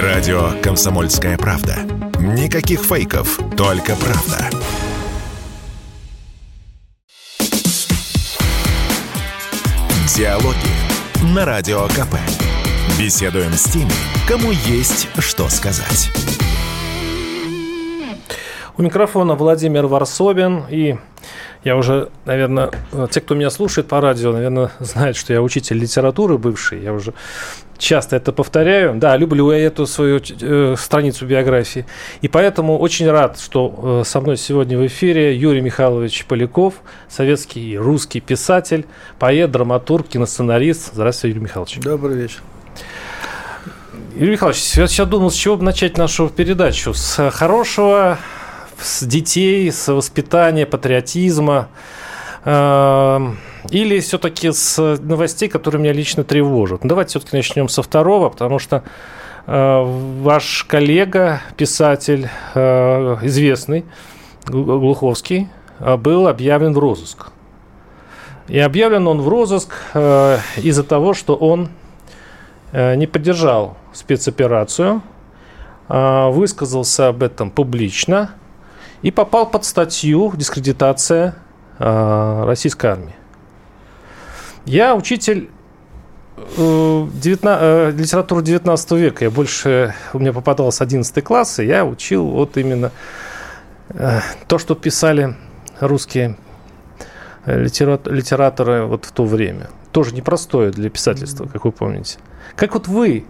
[0.00, 1.76] Радио «Комсомольская правда».
[2.18, 4.48] Никаких фейков, только правда.
[10.16, 10.56] Диалоги
[11.34, 12.16] на Радио КП.
[12.98, 13.92] Беседуем с теми,
[14.26, 16.10] кому есть что сказать.
[18.78, 20.96] У микрофона Владимир Варсобин и
[21.64, 22.70] я уже, наверное,
[23.10, 26.82] те, кто меня слушает по радио, наверное, знают, что я учитель литературы бывший.
[26.82, 27.14] Я уже
[27.78, 28.94] часто это повторяю.
[28.96, 31.86] Да, люблю я эту свою э, страницу биографии.
[32.20, 36.74] И поэтому очень рад, что э, со мной сегодня в эфире Юрий Михайлович Поляков,
[37.08, 38.86] советский и русский писатель,
[39.18, 40.94] поэт, драматург, киносценарист.
[40.94, 41.78] Здравствуйте, Юрий Михайлович.
[41.78, 42.40] Добрый вечер.
[44.16, 46.92] Юрий Михайлович, я сейчас думал, с чего бы начать нашу передачу.
[46.92, 48.18] С хорошего
[48.82, 51.68] с детей, с воспитания, патриотизма,
[52.44, 53.38] эм,
[53.70, 56.82] или все-таки с новостей, которые меня лично тревожат?
[56.82, 58.82] Ну, давайте все-таки начнем со второго, потому что
[59.46, 59.82] э,
[60.20, 63.84] ваш коллега, писатель, э, известный,
[64.46, 67.28] Глуховский, э, был объявлен в розыск.
[68.48, 71.68] И объявлен он в розыск из-за того, что он
[72.72, 75.00] не поддержал спецоперацию,
[75.88, 78.32] высказался об этом публично–
[79.02, 81.34] и попал под статью «Дискредитация
[81.78, 83.14] э, российской армии».
[84.64, 85.50] Я учитель
[86.36, 89.24] э, 19, э, литературы 19 века.
[89.24, 92.92] Я больше, у меня попадалось 11 класс, и я учил вот именно
[93.88, 95.34] э, то, что писали
[95.80, 96.36] русские
[97.44, 99.68] э, литераторы вот в то время.
[99.90, 102.18] Тоже непростое для писательства, как вы помните.
[102.54, 103.24] Как вот вы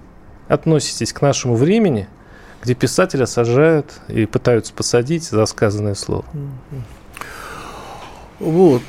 [0.49, 2.09] относитесь к нашему времени–
[2.63, 6.25] где писателя сажают и пытаются посадить за сказанное слово.
[8.39, 8.83] Вот.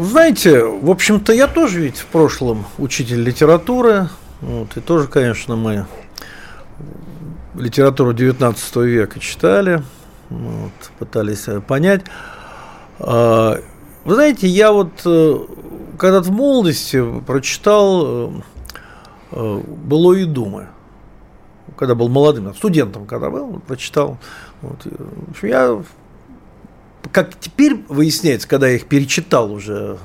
[0.00, 4.08] Знаете, в общем-то, я тоже ведь в прошлом учитель литературы.
[4.40, 5.86] Вот, и тоже, конечно, мы
[7.54, 9.82] литературу 19 века читали,
[10.28, 12.02] вот, пытались понять.
[12.98, 13.58] А,
[14.04, 15.38] вы знаете, я вот э,
[15.98, 18.30] когда-то в молодости прочитал э,
[19.32, 20.68] э, «Было и думы»
[21.76, 24.18] когда был молодым, студентом, когда был, прочитал.
[24.62, 24.78] Вот.
[25.42, 25.82] Я,
[27.12, 29.98] как теперь выясняется, когда я их перечитал уже,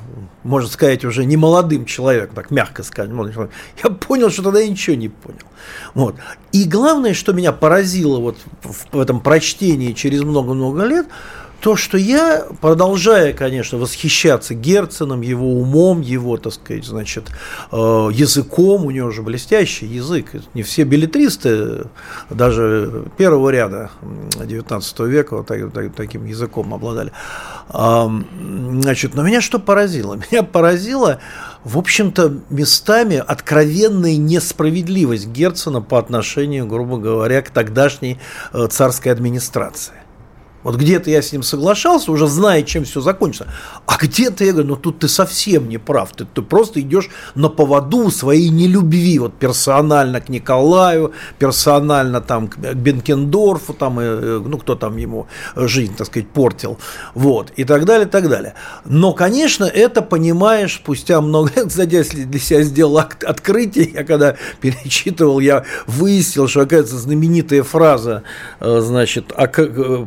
[0.43, 3.11] можно сказать, уже не молодым человеком, так мягко сказать,
[3.83, 5.39] я понял, что тогда я ничего не понял.
[5.93, 6.15] Вот.
[6.51, 8.37] И главное, что меня поразило вот
[8.91, 11.07] в этом прочтении через много-много лет–
[11.61, 17.29] то, что я, продолжая, конечно, восхищаться Герценом, его умом, его, так сказать, значит,
[17.71, 21.87] э, языком, у него же блестящий язык, не все билетристы,
[22.29, 23.91] даже первого ряда
[24.35, 27.11] 19 века вот таким языком обладали.
[27.69, 30.19] Значит, но меня что поразило?
[30.31, 31.19] Меня поразило,
[31.63, 38.19] в общем-то, местами откровенная несправедливость Герцена по отношению, грубо говоря, к тогдашней
[38.53, 39.93] э, царской администрации.
[40.63, 43.47] Вот где-то я с ним соглашался, уже зная, чем все закончится.
[43.85, 46.11] А где-то я говорю, ну тут ты совсем не прав.
[46.11, 49.19] Ты, ты просто идешь на поводу своей нелюбви.
[49.19, 55.95] Вот персонально к Николаю, персонально там к Бенкендорфу, там, э, ну кто там ему жизнь,
[55.95, 56.77] так сказать, портил.
[57.13, 58.55] Вот, и так далее, и так далее.
[58.85, 61.67] Но, конечно, это понимаешь спустя много лет.
[61.67, 67.63] Кстати, если для себя сделал акт открытия, я когда перечитывал, я выяснил, что, оказывается, знаменитая
[67.63, 68.23] фраза,
[68.59, 69.33] э, значит,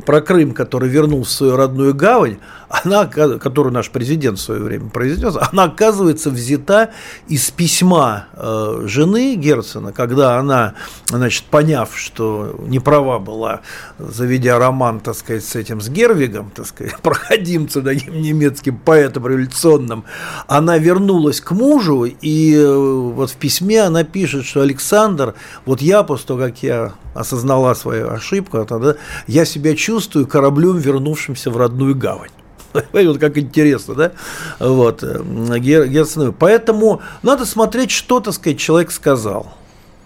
[0.05, 2.37] про Крым Крым, который вернул в свою родную гавань,
[2.73, 6.89] она, которую наш президент в свое время произнес, она оказывается взята
[7.27, 10.73] из письма э, жены Герцена, когда она,
[11.07, 13.61] значит, поняв, что не права была,
[13.99, 20.05] заведя роман, так сказать, с этим, с Гервигом, так сказать, проходимцем таким немецким поэтом революционным,
[20.47, 25.35] она вернулась к мужу, и э, вот в письме она пишет, что Александр,
[25.67, 28.95] вот я, после того, как я осознала свою ошибку, тогда
[29.27, 32.31] я себя чувствую кораблем, вернувшимся в родную гавань.
[32.93, 34.11] Вот как интересно, да?
[34.59, 35.03] Вот.
[35.03, 35.21] Э,
[35.59, 36.33] Герценовой.
[36.33, 39.53] Поэтому надо смотреть, что, так сказать, человек сказал.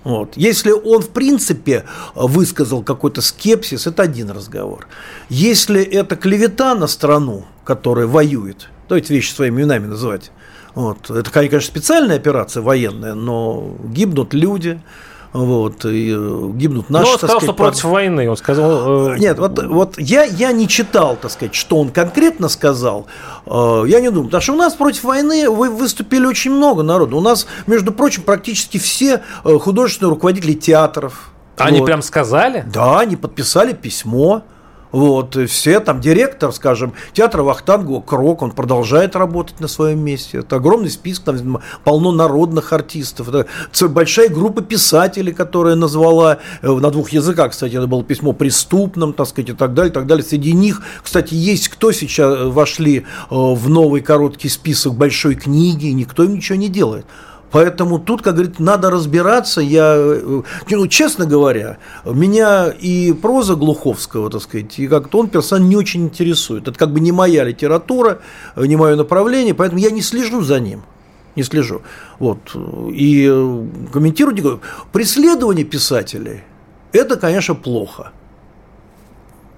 [0.03, 0.37] Вот.
[0.37, 1.83] Если он, в принципе,
[2.15, 4.87] высказал какой-то скепсис, это один разговор.
[5.29, 10.31] Если это клевета на страну, которая воюет, давайте вещи своими именами называть,
[10.75, 11.09] вот.
[11.09, 14.79] Это, конечно, специальная операция военная, но гибнут люди,
[15.33, 17.05] вот, и э, гибнут наши.
[17.05, 19.13] Но он сказал, сказать, что против войны, он сказал...
[19.13, 19.17] Э...
[19.17, 23.07] Нет, вот, вот я, я не читал, так сказать, что он конкретно сказал,
[23.45, 27.17] э, я не думаю, потому что у нас против войны вы выступили очень много народу,
[27.17, 31.31] у нас, между прочим, практически все э, художественные руководители театров.
[31.57, 31.85] Они вот.
[31.85, 32.63] прям сказали?
[32.71, 34.43] Да, они подписали письмо,
[34.97, 40.39] Вот, все там, директор, скажем, театра Вахтангова Крок, он продолжает работать на своем месте.
[40.39, 43.29] Это огромный список, там полно народных артистов.
[43.29, 43.45] Это
[43.89, 49.27] большая группа писателей, которая назвала э, на двух языках, кстати, это было письмо преступным, так
[49.27, 50.25] сказать, и так далее, и так далее.
[50.25, 55.93] Среди них, кстати, есть кто сейчас вошли э, в новый короткий список большой книги, и
[55.93, 57.05] никто им ничего не делает.
[57.51, 59.61] Поэтому тут, как говорит, надо разбираться.
[59.61, 65.67] Я, э, ну, честно говоря, меня и проза Глуховского, так сказать, и как-то он персонаж
[65.67, 66.67] не очень интересует.
[66.67, 68.19] Это как бы не моя литература,
[68.55, 70.83] не мое направление, поэтому я не слежу за ним.
[71.35, 71.81] Не слежу.
[72.19, 72.39] Вот.
[72.91, 74.61] И э, комментирую,
[74.91, 76.41] преследование писателей–
[76.91, 78.11] это, конечно, плохо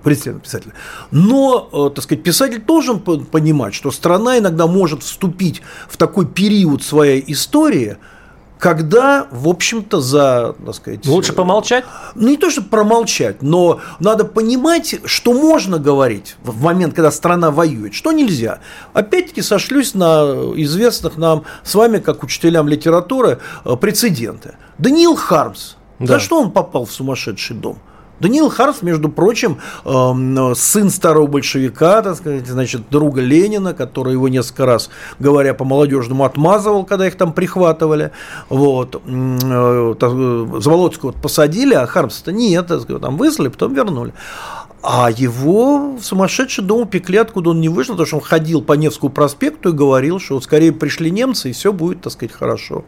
[0.03, 0.73] преследование писателя.
[1.11, 6.83] Но, э, так сказать, писатель должен понимать, что страна иногда может вступить в такой период
[6.83, 7.97] своей истории,
[8.59, 11.05] когда, в общем-то, за, так сказать...
[11.05, 11.85] Лучше помолчать?
[12.13, 17.51] Ну, не то, чтобы промолчать, но надо понимать, что можно говорить в момент, когда страна
[17.51, 18.59] воюет, что нельзя.
[18.93, 24.55] Опять-таки сошлюсь на известных нам с вами, как учителям литературы, э, прецеденты.
[24.77, 25.75] Даниил Хармс.
[25.99, 26.13] Да.
[26.13, 27.79] За что он попал в сумасшедший дом?
[28.19, 34.27] Даниил Харс, между прочим, эм, сын старого большевика, так сказать, значит, друга Ленина, который его
[34.27, 34.89] несколько раз,
[35.19, 38.11] говоря по-молодежному, отмазывал, когда их там прихватывали.
[38.49, 39.01] Вот.
[39.05, 42.71] Э, Заволоцкого посадили, а Хармса-то нет,
[43.01, 44.13] там выслали, потом вернули.
[44.81, 48.73] А его в сумасшедший дом упекли, откуда он не вышел, потому что он ходил по
[48.73, 52.85] Невскому проспекту и говорил, что вот скорее пришли немцы, и все будет, так сказать, хорошо.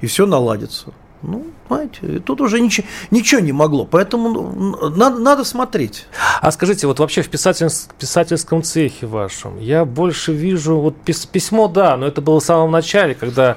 [0.00, 0.92] И все наладится.
[1.26, 6.06] Ну, знаете, тут уже ничего, ничего не могло, поэтому ну, надо, надо смотреть.
[6.40, 7.68] А скажите, вот вообще в писатель,
[7.98, 13.14] писательском цехе вашем я больше вижу, вот письмо, да, но это было в самом начале,
[13.14, 13.56] когда...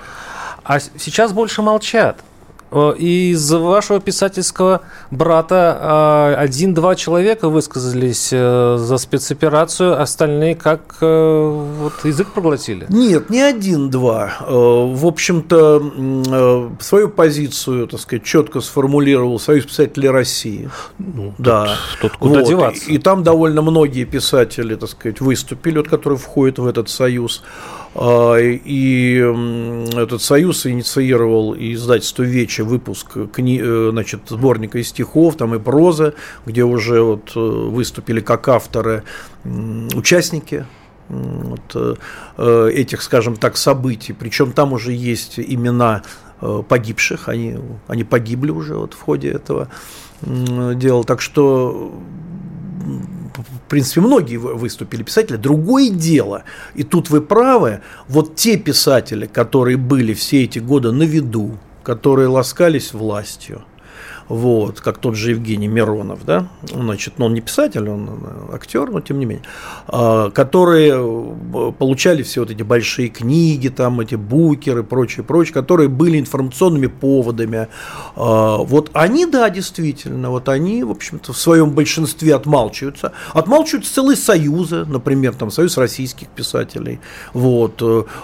[0.63, 2.21] А сейчас больше молчат.
[2.69, 11.65] Э, из вашего писательского брата а, один-два человека высказались э, за спецоперацию, остальные как э,
[11.79, 12.85] вот, язык проглотили?
[12.89, 14.37] Нет, не один-два.
[14.47, 20.69] В общем-то, свою позицию, так сказать, четко сформулировал Союз писателей России.
[20.97, 21.77] Ну, да.
[22.01, 22.47] Тут, тут куда вот.
[22.47, 22.89] деваться?
[22.89, 27.43] И, и там довольно многие писатели, так сказать, выступили, вот, которые входят в этот союз.
[27.95, 29.15] А, и
[29.95, 33.59] этот союз инициировал и издательство Вече выпуск кни...
[33.61, 36.13] Э, значит, сборника из стихов, там и проза,
[36.45, 39.03] где уже вот э, выступили как авторы
[39.43, 40.65] участники
[41.09, 41.97] вот,
[42.37, 44.13] э, этих, скажем так, событий.
[44.13, 46.03] Причем там уже есть имена
[46.39, 47.57] погибших, они,
[47.87, 49.69] они погибли уже вот в ходе этого
[50.21, 51.03] дела.
[51.03, 51.91] Так что
[53.37, 55.37] в принципе, многие выступили писатели.
[55.37, 56.43] Другое дело,
[56.75, 62.27] и тут вы правы, вот те писатели, которые были все эти годы на виду, которые
[62.27, 63.63] ласкались властью,
[64.29, 68.09] вот, как тот же Евгений Миронов, да, значит, но он не писатель, он
[68.53, 69.45] актер, но тем не менее,
[69.87, 75.87] а, которые э, получали все вот эти большие книги, там эти букеры, прочее, прочее, которые
[75.89, 77.67] были информационными поводами,
[78.15, 84.17] а, вот они, да, действительно, вот они, в общем-то, в своем большинстве отмалчиваются, отмалчиваются целые
[84.17, 86.99] союзы, например, там Союз российских писателей,
[87.33, 87.81] вот,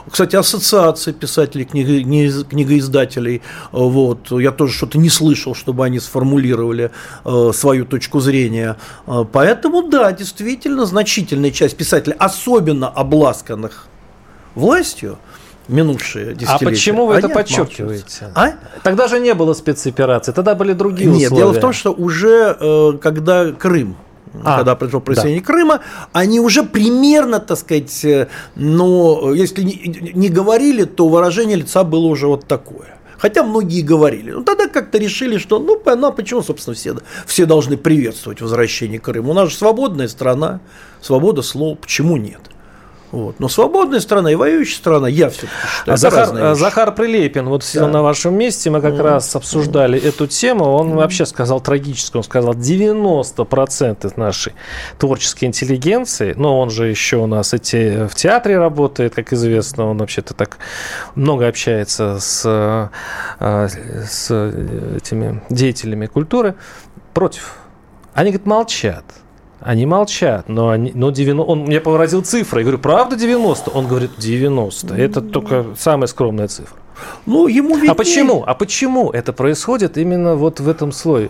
[0.10, 3.42] кстати, ассоциация писателей, книгоиздателей,
[3.72, 6.92] вот, я тоже что-то не слышал, чтобы они они сформулировали
[7.24, 8.76] э, свою точку зрения.
[9.08, 13.88] Э, поэтому, да, действительно, значительная часть писателей, особенно обласканных
[14.56, 15.18] властью,
[15.68, 16.66] минувшие а десятилетия.
[16.66, 18.32] А почему вы это подчеркиваете?
[18.36, 18.54] А?
[18.82, 21.42] Тогда же не было спецоперации, тогда были другие Нет, условия.
[21.42, 23.96] дело в том, что уже э, когда Крым
[24.44, 25.46] а, когда произошло присоединение да.
[25.46, 25.80] Крыма,
[26.12, 28.04] они уже примерно, так сказать,
[28.56, 32.98] ну, если не, не говорили, то выражение лица было уже вот такое.
[33.18, 34.32] Хотя многие говорили.
[34.32, 39.00] Ну, тогда как-то решили, что, ну, ну а почему, собственно, все, все должны приветствовать возвращение
[39.00, 39.32] Крыма?
[39.32, 40.62] У нас же свободная страна,
[41.02, 42.42] свобода слова, почему нет?
[43.14, 43.40] Вот.
[43.40, 45.94] Но свободная страна и воюющая страна, я все-таки считаю.
[45.94, 47.88] А Захар, Захар Прилепин, вот да.
[47.88, 49.02] на вашем месте, мы как mm.
[49.04, 50.10] раз обсуждали mm.
[50.10, 50.96] эту тему, он mm.
[50.96, 54.54] вообще сказал трагически, он сказал, 90% нашей
[54.98, 60.00] творческой интеллигенции, но он же еще у нас эти, в театре работает, как известно, он
[60.00, 60.58] вообще-то так
[61.14, 62.90] много общается с, а,
[64.10, 64.32] с
[64.98, 66.56] этими деятелями культуры,
[67.14, 67.58] против.
[68.16, 69.06] Они, говорят, молчат.
[69.66, 72.60] Они молчат, но, они, но 90, он мне поразил цифры.
[72.60, 73.72] Я говорю, правда 90?
[73.72, 74.94] Он говорит, 90.
[74.96, 76.78] Это только самая скромная цифра.
[77.26, 77.92] Ну, ему виднее.
[77.92, 78.44] А почему?
[78.46, 81.30] А почему это происходит именно вот в этом слое?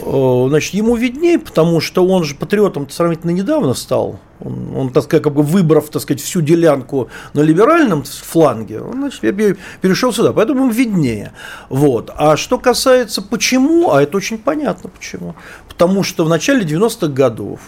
[0.00, 4.18] Значит, ему виднее, потому что он же патриотом сравнительно недавно стал.
[4.40, 8.94] Он, он, так сказать, как бы выбрав, так сказать, всю делянку на либеральном фланге, он,
[8.94, 11.32] значит, перешел сюда, поэтому ему виднее.
[11.68, 12.10] Вот.
[12.16, 15.34] А что касается почему, а это очень понятно почему.
[15.68, 17.60] Потому что в начале 90-х годов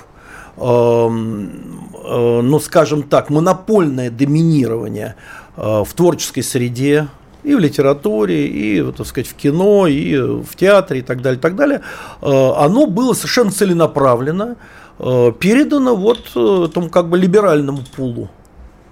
[0.57, 5.17] ну, скажем так, монопольное доминирование
[5.57, 7.09] в творческой среде,
[7.43, 11.41] и в литературе, и, так сказать, в кино, и в театре, и так далее, и
[11.41, 11.81] так далее,
[12.21, 14.57] оно было совершенно целенаправленно
[14.99, 18.29] передано вот этому как бы либеральному пулу.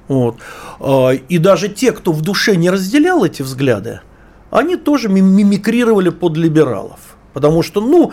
[0.08, 0.36] Вот.
[1.28, 4.00] И даже те, кто в душе не разделял эти взгляды,
[4.50, 7.09] они тоже мимикрировали под либералов.
[7.32, 8.12] Потому что, ну,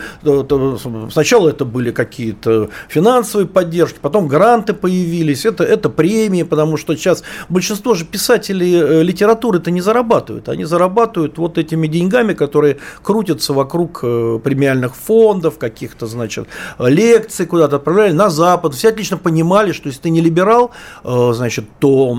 [1.12, 7.24] сначала это были какие-то финансовые поддержки, потом гранты появились, это, это премии, потому что сейчас
[7.50, 10.50] большинство же писателей э, литературы-то не зарабатывают.
[10.50, 16.48] Они зарабатывают вот этими деньгами, которые крутятся вокруг э, премиальных фондов, каких-то, значит,
[16.80, 18.74] лекций куда-то отправляли на Запад.
[18.76, 20.72] Все отлично понимали, что если ты не либерал,
[21.04, 22.18] э, значит, то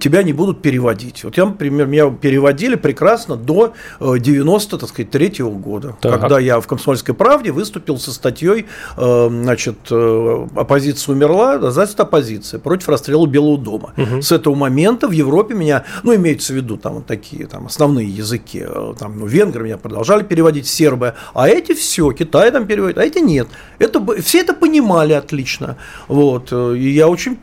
[0.00, 1.24] тебя не будут переводить.
[1.24, 6.20] Вот я, например, меня переводили прекрасно до 90, так сказать, третьего года, так.
[6.20, 12.60] когда я в «Комсомольской правде» выступил со статьей, э, значит, э, «Оппозиция умерла», называется «Оппозиция»
[12.60, 13.92] против расстрела Белого дома.
[13.96, 14.22] Угу.
[14.22, 18.08] С этого момента в Европе меня, ну, имеется в виду там вот такие там основные
[18.08, 22.98] языки, э, там, ну, венгры меня продолжали переводить, сербы, а эти все, Китай там переводит,
[22.98, 23.48] а эти нет.
[23.78, 25.76] Это, все это понимали отлично.
[26.08, 26.52] Вот.
[26.52, 27.36] И я очень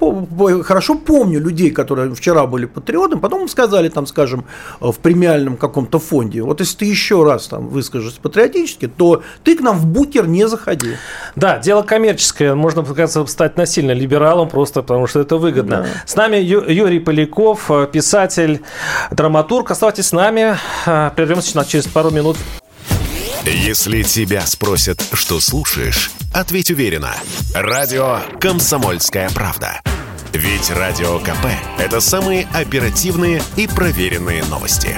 [0.64, 4.46] хорошо помню людей, которые вчера были патриотами, потом сказали, там, скажем,
[4.80, 9.56] в премиальном каком-то фонде, вот если ты еще раз там выскажешь выскажусь патриотически, то ты
[9.58, 10.96] к нам в букер не заходи.
[11.36, 12.56] Да, дело коммерческое.
[12.56, 15.84] Можно, кажется, стать насильно либералом просто потому, что это выгодно.
[15.84, 15.88] Да.
[16.06, 18.62] С нами Ю- Юрий Поляков, писатель,
[19.12, 19.72] драматург.
[19.72, 20.58] Оставайтесь с нами.
[20.86, 22.38] Прервемся через пару минут.
[23.46, 27.14] Если тебя спросят, что слушаешь, ответь уверенно.
[27.54, 29.82] Радио «Комсомольская правда».
[30.32, 31.46] Ведь Радио КП–
[31.78, 34.98] это самые оперативные и проверенные новости.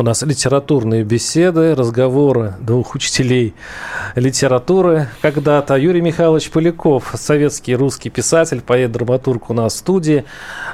[0.00, 3.52] У нас литературные беседы, разговоры двух учителей
[4.14, 5.10] литературы.
[5.20, 10.24] Когда-то Юрий Михайлович Поляков, советский русский писатель, поэт-драматург у нас в студии.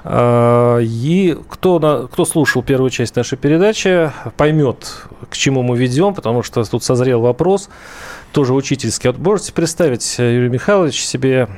[0.04, 6.44] А, и кто, кто слушал первую часть нашей передачи, поймет, к чему мы ведем, потому
[6.44, 7.68] что тут созрел вопрос–
[8.32, 9.10] тоже учительский.
[9.10, 11.48] Вот можете представить, Юрий Михайлович, себе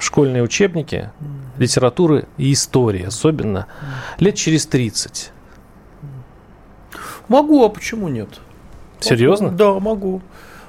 [0.00, 1.10] школьные учебники
[1.56, 3.68] литературы и истории, особенно
[4.18, 5.30] лет через 30?
[7.30, 8.40] Могу, а почему нет?
[8.98, 9.46] Серьезно?
[9.46, 10.22] Могу, да, могу.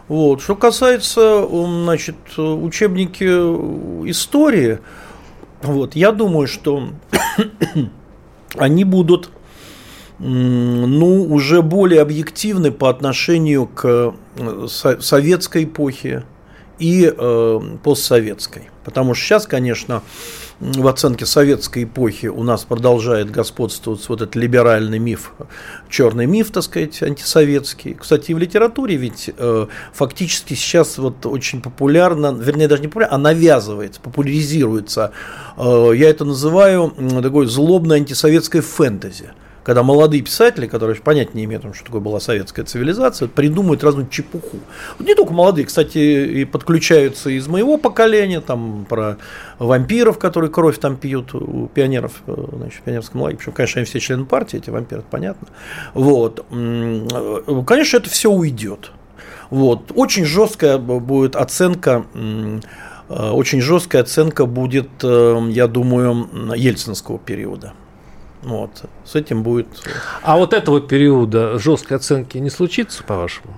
[0.07, 0.41] Вот.
[0.41, 3.23] Что касается значит, учебники
[4.07, 4.77] истории,
[5.63, 6.89] вот, я думаю, что
[8.57, 9.31] они будут
[10.19, 14.67] ну, уже более объективны по отношению к э,
[14.99, 16.25] советской эпохе
[16.77, 18.69] и э, постсоветской.
[18.83, 20.03] Потому что сейчас, конечно,
[20.61, 25.33] в оценке советской эпохи у нас продолжает господствовать вот этот либеральный миф,
[25.89, 27.95] черный миф, так сказать, антисоветский.
[27.95, 33.15] Кстати, и в литературе ведь э, фактически сейчас вот очень популярно, вернее, даже не популярно,
[33.15, 35.13] а навязывается, популяризируется.
[35.57, 39.31] Э, я это называю такой злобной антисоветской фэнтези
[39.63, 44.57] когда молодые писатели, которые понять не имеют, что такое была советская цивилизация, придумывают разную чепуху.
[44.97, 49.17] Вот не только молодые, кстати, и подключаются из моего поколения, там про
[49.59, 53.37] вампиров, которые кровь там пьют у пионеров, э, значит, в пионерском лагере.
[53.37, 55.47] Причем, конечно, они все члены партии, эти вампиры, понятно.
[55.93, 56.45] Вот.
[56.51, 58.91] Э, конечно, это все уйдет.
[59.51, 59.91] Вот.
[59.93, 62.59] Очень жесткая будет оценка э,
[63.09, 67.73] очень жесткая оценка будет, я думаю, ельцинского периода.
[68.43, 68.83] Вот.
[69.05, 69.67] С этим будет...
[70.23, 73.53] А вот этого периода жесткой оценки не случится, по-вашему?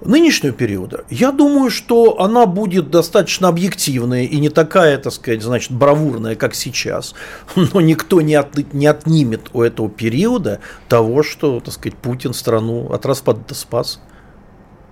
[0.00, 5.72] Нынешнего периода, я думаю, что она будет достаточно объективная и не такая, так сказать, значит,
[5.72, 7.16] бравурная, как сейчас.
[7.56, 12.92] Но никто не, от, не отнимет у этого периода того, что, так сказать, Путин страну
[12.92, 14.00] от распада спас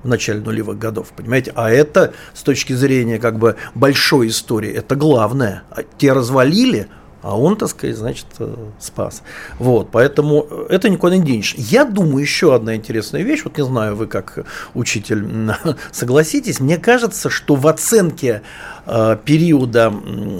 [0.02, 1.52] в начале нулевых годов, понимаете?
[1.54, 5.62] А это с точки зрения как бы большой истории, это главное.
[5.70, 6.88] А те развалили,
[7.26, 9.22] а он, так сказать, значит, э, спас.
[9.58, 11.54] Вот, поэтому это никуда не денешь.
[11.56, 15.26] Я думаю, еще одна интересная вещь, вот не знаю, вы как учитель
[15.90, 18.42] согласитесь, мне кажется, что в оценке
[18.86, 19.92] э, периода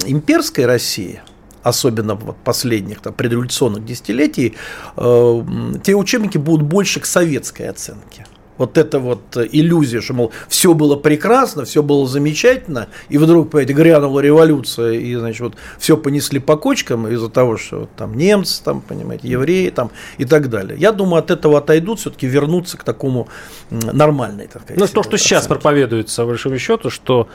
[0.06, 1.22] имперской России,
[1.64, 4.54] особенно последних там, предреволюционных десятилетий,
[4.96, 5.42] э,
[5.82, 8.26] те учебники будут больше к советской оценке.
[8.58, 13.72] Вот это вот иллюзия, что, мол, все было прекрасно, все было замечательно, и вдруг, понимаете,
[13.74, 18.62] грянула революция, и, значит, вот все понесли по кочкам из-за того, что вот, там немцы,
[18.62, 20.78] там, понимаете, евреи там и так далее.
[20.78, 23.28] Я думаю, от этого отойдут, все-таки вернуться к такому
[23.70, 24.80] нормальной, так сказать.
[24.80, 27.28] Ну, то, что сейчас проповедуется, по большому счету, что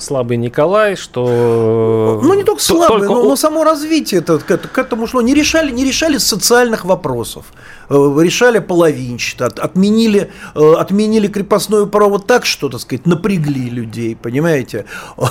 [0.00, 2.20] слабый Николай, что...
[2.22, 3.14] Ну, не только слабый, только...
[3.14, 5.20] Но, но само развитие это, к, к этому шло.
[5.22, 7.46] Не решали, не решали социальных вопросов.
[7.90, 14.14] Э, решали половинчато, от, отменили, э, отменили крепостное право так, что, так сказать, напрягли людей,
[14.14, 14.84] понимаете?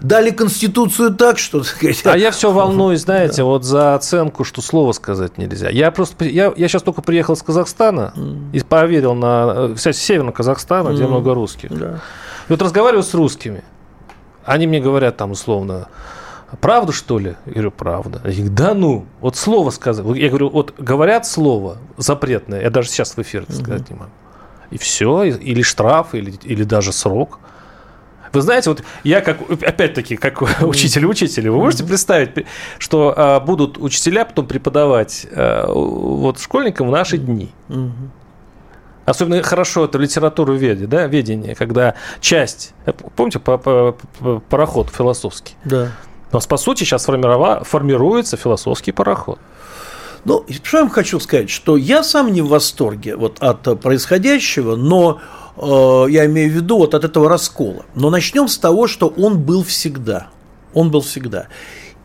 [0.00, 2.00] Дали Конституцию так, что, так сказать...
[2.04, 5.68] А я все волнуюсь, знаете, вот за оценку, что слово сказать нельзя.
[5.68, 8.14] Я просто, я, я сейчас только приехал из Казахстана
[8.52, 11.76] и поверил на, э, кстати, северного Казахстана, где много русских.
[11.76, 12.00] Да.
[12.48, 13.62] И вот разговариваю с русскими.
[14.44, 15.88] Они мне говорят там условно,
[16.60, 17.36] правда что ли?
[17.46, 18.20] Я говорю, правда.
[18.24, 20.14] Я говорю, да ну, вот слово сказал.
[20.14, 23.94] Я говорю, вот говорят слово запретное, я даже сейчас в эфире это сказать угу.
[23.94, 24.10] не могу.
[24.70, 27.38] И все, или штраф, или, или даже срок.
[28.32, 32.46] Вы знаете, вот я как, опять-таки, как учитель учителя, вы можете представить,
[32.78, 37.50] что а, будут учителя потом преподавать а, вот школьникам в наши дни.
[39.06, 42.74] Особенно хорошо это литературу веди, да, ведение, когда часть,
[43.14, 45.54] помните, пароход философский?
[45.64, 45.92] Да.
[46.32, 49.38] У нас, по сути, сейчас формируется философский пароход.
[50.24, 54.74] Ну, что я вам хочу сказать, что я сам не в восторге вот от происходящего,
[54.74, 55.20] но
[55.56, 57.84] э, я имею в виду вот от этого раскола.
[57.94, 60.26] Но начнем с того, что он был всегда.
[60.74, 61.46] Он был всегда.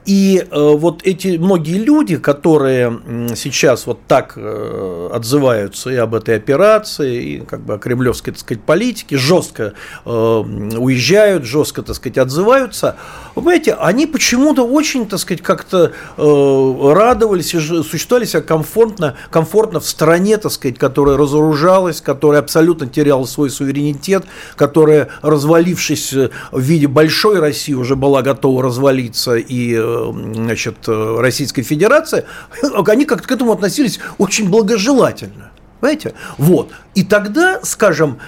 [0.05, 2.99] И э, вот эти многие люди, которые
[3.35, 8.39] сейчас вот так э, отзываются и об этой операции, и как бы о кремлевской, так
[8.39, 9.73] сказать, политике, жестко
[10.05, 12.95] э, уезжают, жестко, так сказать, отзываются,
[13.35, 19.79] вы понимаете, они почему-то очень, так сказать, как-то э, радовались и существовали себя комфортно, комфортно
[19.79, 26.87] в стране, так сказать, которая разоружалась, которая абсолютно теряла свой суверенитет, которая, развалившись в виде
[26.87, 32.25] большой России, уже была готова развалиться и э, значит, Российской Федерации,
[32.87, 35.51] они как-то к этому относились очень благожелательно.
[35.79, 36.13] Понимаете?
[36.37, 36.71] Вот.
[36.93, 38.19] И тогда, скажем,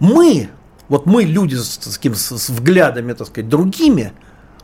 [0.00, 0.48] мы,
[0.88, 4.12] вот мы, люди с, таким, с взглядами, так сказать, другими,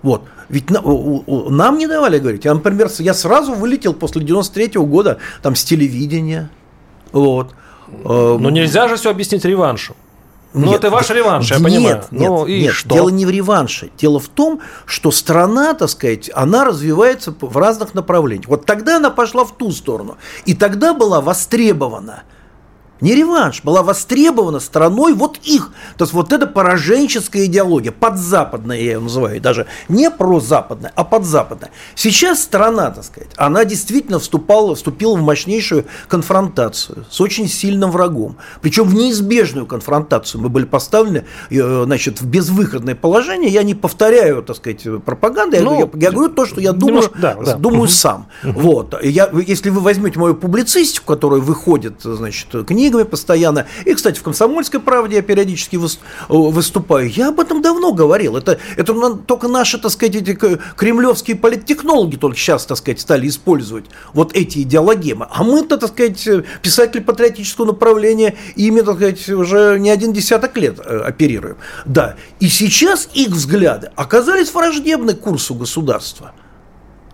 [0.02, 0.22] вот.
[0.48, 2.44] Ведь на, у, у, нам не давали говорить.
[2.44, 6.50] Я, например, я сразу вылетел после 93 -го года там, с телевидения.
[7.12, 7.54] Вот.
[8.04, 9.96] Но нельзя же все объяснить реваншем.
[10.54, 11.96] Ну, нет, это ваш реванш, я нет, понимаю.
[11.96, 12.94] Нет, ну, и нет, что?
[12.94, 13.90] дело не в реванше.
[13.96, 18.48] Дело в том, что страна, так сказать, она развивается в разных направлениях.
[18.48, 20.18] Вот тогда она пошла в ту сторону.
[20.44, 22.24] И тогда была востребована
[23.02, 25.72] не реванш, была востребована страной вот их.
[25.98, 31.70] То есть вот эта пораженческая идеология, подзападная я ее называю, даже не прозападная, а подзападная.
[31.94, 38.36] Сейчас страна, так сказать, она действительно вступала, вступила в мощнейшую конфронтацию с очень сильным врагом.
[38.60, 40.40] Причем в неизбежную конфронтацию.
[40.40, 43.50] Мы были поставлены э, значит, в безвыходное положение.
[43.50, 47.18] Я не повторяю, так сказать, пропаганды, ну, я, я говорю то, что я думаю, немножко,
[47.18, 47.56] да, да.
[47.56, 48.28] думаю сам.
[48.44, 48.94] Вот.
[49.02, 53.66] Я, если вы возьмете мою публицистику, которая выходит, значит, книга, книгами постоянно.
[53.84, 55.78] И, кстати, в «Комсомольской правде» я периодически
[56.28, 57.10] выступаю.
[57.10, 58.36] Я об этом давно говорил.
[58.36, 60.34] Это, это только наши, так сказать, эти
[60.76, 65.26] кремлевские политтехнологи только сейчас, так сказать, стали использовать вот эти идеологемы.
[65.30, 66.28] А мы-то, так сказать,
[66.62, 71.56] писатели патриотического направления, ими, так сказать, уже не один десяток лет э, оперируем.
[71.84, 76.32] Да, и сейчас их взгляды оказались враждебны курсу государства.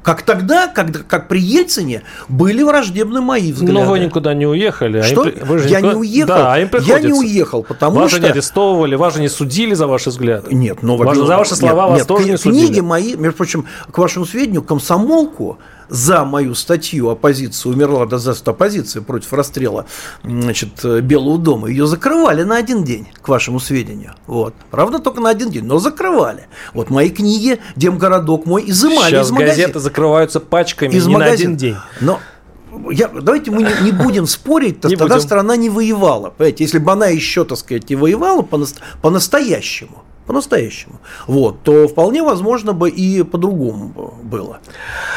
[0.03, 3.73] Как тогда, когда, как при Ельцине, были враждебны мои взгляды.
[3.73, 4.99] Но вы никуда не уехали.
[4.99, 5.31] А что?
[5.43, 5.93] Вы же я никуда...
[5.93, 6.29] не уехал.
[6.29, 8.21] Да, а им я не уехал, потому вас что...
[8.21, 10.55] Вас не арестовывали, вас же не судили за ваши взгляды.
[10.55, 10.97] Нет, но...
[10.97, 12.67] Вас, за ваши слова нет, вас нет, тоже не судили.
[12.67, 18.51] Книги мои, между прочим, к вашему сведению, комсомолку за мою статью «Оппозиция умерла до заста
[18.51, 19.87] оппозиции против расстрела
[20.23, 21.69] значит, Белого дома».
[21.69, 24.15] Ее закрывали на один день, к вашему сведению.
[24.27, 24.55] Вот.
[24.71, 26.47] Правда, только на один день, но закрывали.
[26.75, 29.57] Вот мои книги «Демгородок» мой изымали Сейчас из магазина.
[29.57, 31.29] газеты закрываются пачками из не магазина.
[31.31, 31.77] на один день.
[32.01, 32.21] Но
[32.91, 35.27] я, давайте мы не, не будем спорить, то, не тогда будем.
[35.27, 36.31] страна не воевала.
[36.31, 42.75] Понимаете, если бы она еще, так сказать, не воевала по-настоящему, по-настоящему, вот, то вполне возможно
[42.75, 44.61] бы и по-другому было.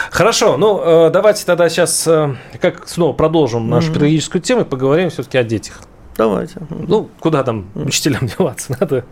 [0.10, 3.94] Хорошо, ну э, давайте тогда сейчас э, как снова продолжим нашу mm-hmm.
[3.94, 5.82] педагогическую тему и поговорим все-таки о детях.
[6.16, 6.62] Давайте.
[6.70, 8.74] Ну, куда там учителям деваться?
[8.80, 9.04] Надо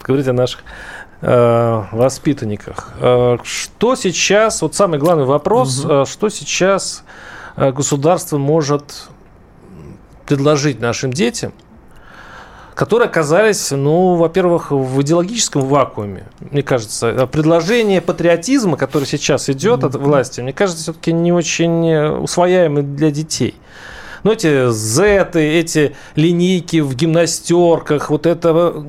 [0.00, 0.64] поговорить о наших
[1.20, 2.92] э, воспитанниках.
[2.98, 6.04] Э, что сейчас, вот самый главный вопрос, угу.
[6.04, 7.04] что сейчас
[7.56, 9.08] государство может
[10.26, 11.52] предложить нашим детям,
[12.74, 16.24] которые оказались, ну, во-первых, в идеологическом вакууме.
[16.50, 22.82] Мне кажется, предложение патриотизма, которое сейчас идет от власти, мне кажется, все-таки не очень усвояемый
[22.82, 23.54] для детей.
[24.24, 28.82] Ну, эти Z, эти линейки в гимнастерках, вот это...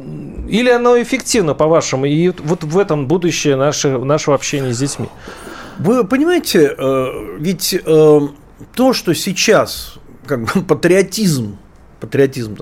[0.48, 2.06] Или оно эффективно, по-вашему?
[2.06, 5.10] И вот в этом будущее наше, нашего общения с детьми.
[5.78, 8.20] Вы понимаете, э, ведь э,
[8.76, 9.96] то, что сейчас
[10.26, 11.58] как бы, патриотизм,
[12.06, 12.58] патриотизм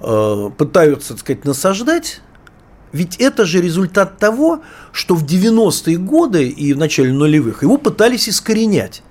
[0.00, 2.20] э, пытаются, так сказать, насаждать,
[2.92, 4.62] ведь это же результат того,
[4.92, 9.02] что в 90-е годы и в начале нулевых его пытались искоренять.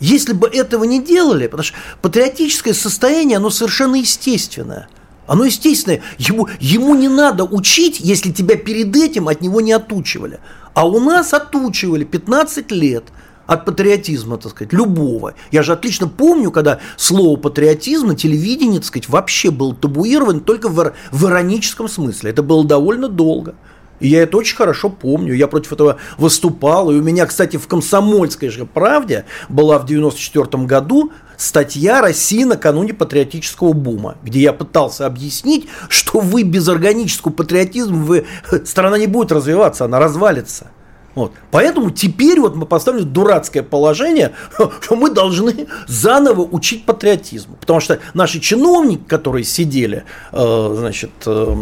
[0.00, 4.88] Если бы этого не делали, потому что патриотическое состояние, оно совершенно естественное.
[5.26, 6.02] Оно естественное.
[6.18, 10.38] Ему, ему не надо учить, если тебя перед этим от него не отучивали.
[10.74, 13.04] А у нас отучивали 15 лет
[13.46, 15.34] от патриотизма, так сказать, любого.
[15.50, 20.68] Я же отлично помню, когда слово патриотизм на телевидении, так сказать, вообще был табуирован только
[20.68, 22.30] в, в ироническом смысле.
[22.30, 23.54] Это было довольно долго.
[23.98, 25.34] И я это очень хорошо помню.
[25.34, 26.90] Я против этого выступал.
[26.90, 32.92] И у меня, кстати, в «Комсомольской же правде» была в 94 году статья «Россия накануне
[32.92, 38.26] патриотического бума», где я пытался объяснить, что вы без органического патриотизма, вы,
[38.64, 40.70] страна не будет развиваться, она развалится.
[41.16, 41.32] Вот.
[41.50, 44.32] Поэтому теперь вот мы поставили дурацкое положение,
[44.82, 47.56] что мы должны заново учить патриотизму.
[47.56, 51.54] Потому что наши чиновники, которые сидели э, значит, э,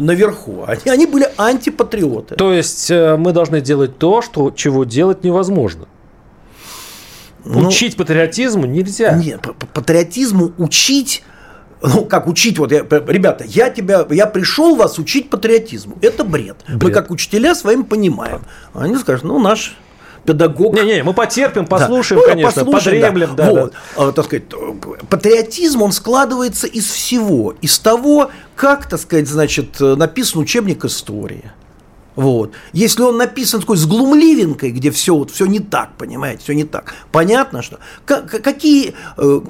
[0.00, 2.36] наверху, они, они были антипатриоты.
[2.36, 5.86] То есть э, мы должны делать то, что, чего делать невозможно.
[7.44, 9.12] Ну, учить патриотизму нельзя.
[9.16, 9.40] Нет,
[9.74, 11.24] патриотизму учить
[11.84, 15.98] ну, как учить, вот, я, ребята, я тебя, я пришел вас учить патриотизму.
[16.00, 16.56] Это бред.
[16.66, 16.82] бред.
[16.82, 18.42] Мы как учителя с вами понимаем.
[18.72, 19.76] Они скажут, ну, наш
[20.24, 20.74] педагог.
[20.74, 22.26] Не-не, мы потерпим, послушаем, да.
[22.26, 23.36] ну, конечно, послушаем, подремлем.
[23.36, 23.44] Да.
[23.44, 24.12] Да, вот, да.
[24.12, 24.44] так сказать,
[25.10, 27.54] патриотизм, он складывается из всего.
[27.60, 31.52] Из того, как, так сказать, значит, написан учебник истории.
[32.16, 32.52] Вот.
[32.72, 36.64] Если он написан такой с глумливенкой, где все, вот, все не так, понимаете, все не
[36.64, 39.40] так, понятно, что какие э,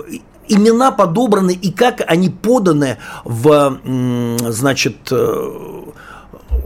[0.49, 3.81] имена подобраны и как они поданы в,
[4.51, 5.17] значит, э,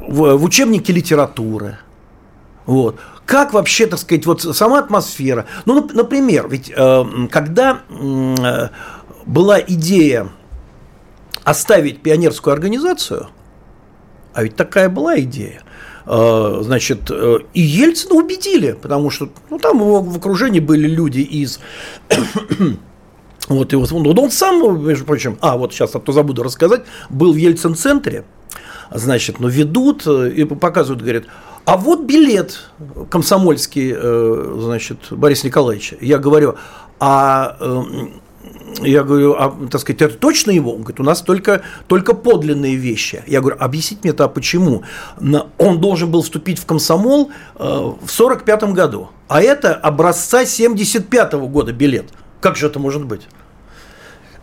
[0.09, 1.79] в, в учебнике литературы.
[2.67, 2.97] Вот.
[3.25, 5.47] Как вообще, так сказать, вот сама атмосфера.
[5.65, 8.69] Ну, например, ведь э, когда э,
[9.27, 10.29] была идея
[11.45, 13.29] оставить пионерскую организацию,
[14.35, 15.63] а ведь такая была идея,
[16.05, 21.59] значит, и Ельцина убедили, потому что ну, там в окружении были люди из
[23.49, 26.83] вот, и вот, он, он сам, между прочим, а, вот сейчас, а то забуду рассказать,
[27.09, 28.25] был в Ельцин-центре,
[28.91, 31.25] значит, ну, ведут и показывают, говорят,
[31.69, 32.71] а вот билет
[33.11, 35.93] комсомольский, э, значит, Борис Николаевич.
[36.01, 36.55] Я говорю,
[36.99, 37.83] а э,
[38.83, 40.73] я говорю, а, так сказать, это точно его?
[40.73, 43.23] Он говорит, у нас только, только подлинные вещи.
[43.27, 44.83] Я говорю, объясните мне это, почему?
[45.59, 47.65] Он должен был вступить в комсомол э,
[48.03, 52.07] в 45 году, а это образца 75 -го года билет.
[52.41, 53.29] Как же это может быть?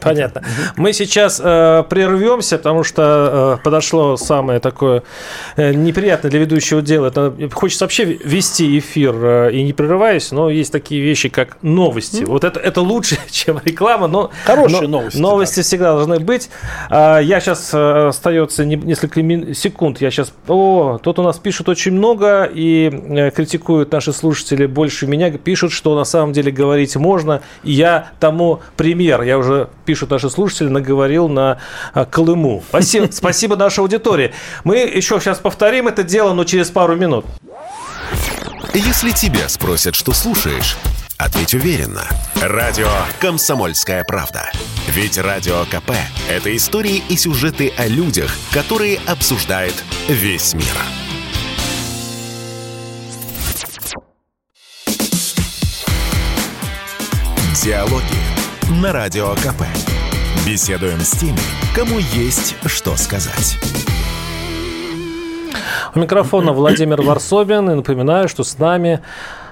[0.00, 0.42] Понятно.
[0.76, 5.02] Мы сейчас э, прервемся, потому что э, подошло самое такое
[5.56, 7.06] э, неприятное для ведущего дело.
[7.06, 12.24] Это хочется вообще вести эфир э, и не прерываясь, но есть такие вещи, как новости.
[12.24, 15.18] Вот это, это лучше, чем реклама, но хорошие но, новости.
[15.18, 15.62] Новости да.
[15.62, 16.50] всегда должны быть.
[16.90, 20.00] А, я сейчас э, остается не, несколько мин, секунд.
[20.00, 20.32] Я сейчас.
[20.46, 25.30] О, тут у нас пишут очень много и э, критикуют наши слушатели больше меня.
[25.30, 27.42] Пишут, что на самом деле говорить можно.
[27.62, 29.22] И я тому пример.
[29.22, 31.62] Я уже пишут наши слушатели, наговорил на
[31.94, 32.62] а, Колыму.
[32.68, 34.34] Спасибо, спасибо нашей аудитории.
[34.62, 37.24] Мы еще сейчас повторим это дело, но через пару минут.
[38.74, 40.76] Если тебя спросят, что слушаешь,
[41.16, 42.02] ответь уверенно.
[42.42, 44.50] Радио «Комсомольская правда».
[44.88, 45.92] Ведь Радио КП–
[46.28, 50.66] это истории и сюжеты о людях, которые обсуждает весь мир.
[57.64, 58.27] Диалоги
[58.70, 59.62] на Радио КП.
[60.46, 61.38] Беседуем с теми,
[61.74, 63.58] кому есть что сказать.
[65.94, 67.70] У микрофона Владимир Варсобин.
[67.70, 69.00] И напоминаю, что с нами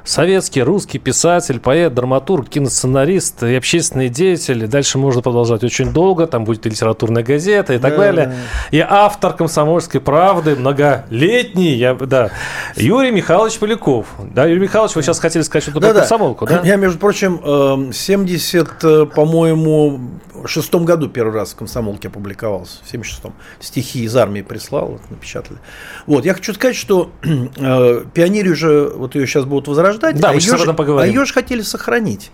[0.06, 4.66] советский, русский писатель, поэт, драматург, киносценарист и общественный деятель.
[4.66, 6.26] дальше можно продолжать очень долго.
[6.26, 8.34] Там будет и литературная газета и так да, далее.
[8.70, 12.30] И автор «Комсомольской правды», многолетний, я, да,
[12.76, 14.06] Юрий Михайлович Поляков.
[14.34, 16.00] Да, Юрий Михайлович, вы сейчас хотели сказать что-то да, про да.
[16.00, 16.62] комсомолку, да?
[16.64, 20.00] Я, между прочим, 70, эм, э, по-моему,
[20.46, 23.34] в шестом году первый раз в комсомолке опубликовался, в 76-м.
[23.60, 25.58] Стихи из армии прислал, напечатали.
[26.06, 30.34] Вот, я хочу сказать, что э, пионерию же, вот ее сейчас будут возрождать, да, а,
[30.34, 32.30] ее же, а ее же хотели сохранить.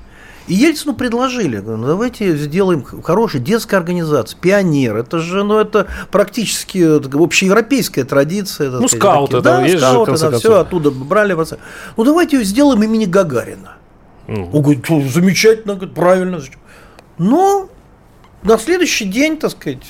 [0.49, 4.97] И Ельцину предложили, ну, давайте сделаем хороший детская организация, пионер.
[4.97, 8.71] Это же, ну, это практически общеевропейская традиция.
[8.71, 11.37] Ну, скауты, да, да, есть скауты, же, да, все оттуда брали.
[11.97, 13.77] Ну, давайте сделаем имени Гагарина.
[14.27, 14.51] Mm.
[14.53, 16.41] Он говорит, замечательно, говорит, правильно.
[17.19, 17.69] Но
[18.43, 19.85] на следующий день, так сказать,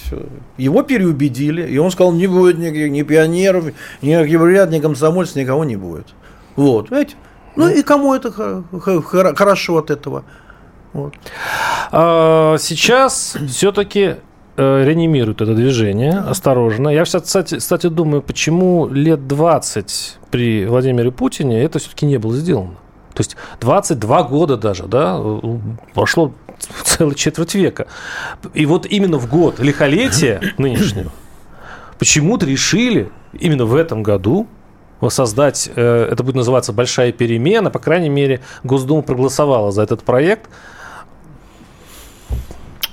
[0.58, 3.66] его переубедили, и он сказал, не будет никаких ни пионеров,
[4.02, 6.08] ни евреев, ни комсомольцев, никого не будет.
[6.56, 7.16] Вот, видите?
[7.57, 8.65] Ну и кому это
[9.35, 10.25] хорошо от этого?
[10.93, 11.15] Вот.
[11.91, 14.17] А, сейчас все-таки
[14.57, 16.88] э, реанимируют это движение, осторожно.
[16.88, 22.75] Я кстати, кстати, думаю, почему лет 20 при Владимире Путине это все-таки не было сделано.
[23.15, 25.21] То есть 22 года даже, да,
[25.95, 26.33] прошло
[26.85, 27.87] целый четверть века.
[28.55, 31.11] И вот именно в год лихолетия нынешнего
[31.99, 34.47] почему-то решили именно в этом году
[35.03, 40.49] воссоздать, э, это будет называться большая перемена, по крайней мере, Госдума проголосовала за этот проект–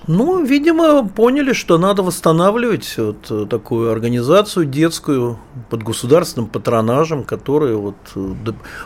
[0.10, 5.38] ну, видимо, поняли, что надо восстанавливать вот э, такую организацию детскую
[5.70, 8.34] под государственным патронажем, которая вот э,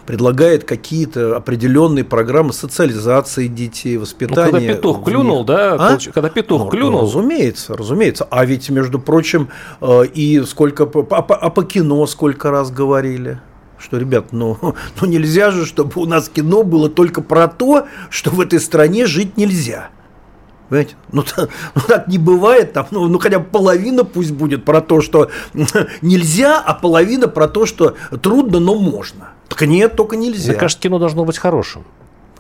[0.06, 4.48] предлагает какие-то определенные программы социализации детей, воспитания.
[4.48, 5.76] Ну, когда петух клюнул, да?
[5.80, 5.98] А?
[6.14, 7.04] Когда петух ну, клюнул.
[7.04, 8.28] Разумеется, разумеется.
[8.30, 9.48] А ведь, между прочим,
[9.80, 13.40] э, и сколько, а, а по кино сколько раз говорили
[13.78, 14.58] что, ребят, ну,
[15.02, 19.06] ну нельзя же, чтобы у нас кино было только про то, что в этой стране
[19.06, 19.90] жить нельзя.
[20.74, 20.96] Понимаете?
[21.12, 22.74] Ну, так, ну, так не бывает.
[22.74, 25.30] Там, ну, ну, хотя бы половина пусть будет про то, что
[26.02, 29.30] нельзя, а половина про то, что трудно, но можно.
[29.50, 30.52] Так нет, только нельзя.
[30.52, 31.84] Мне кажется, кино должно быть хорошим.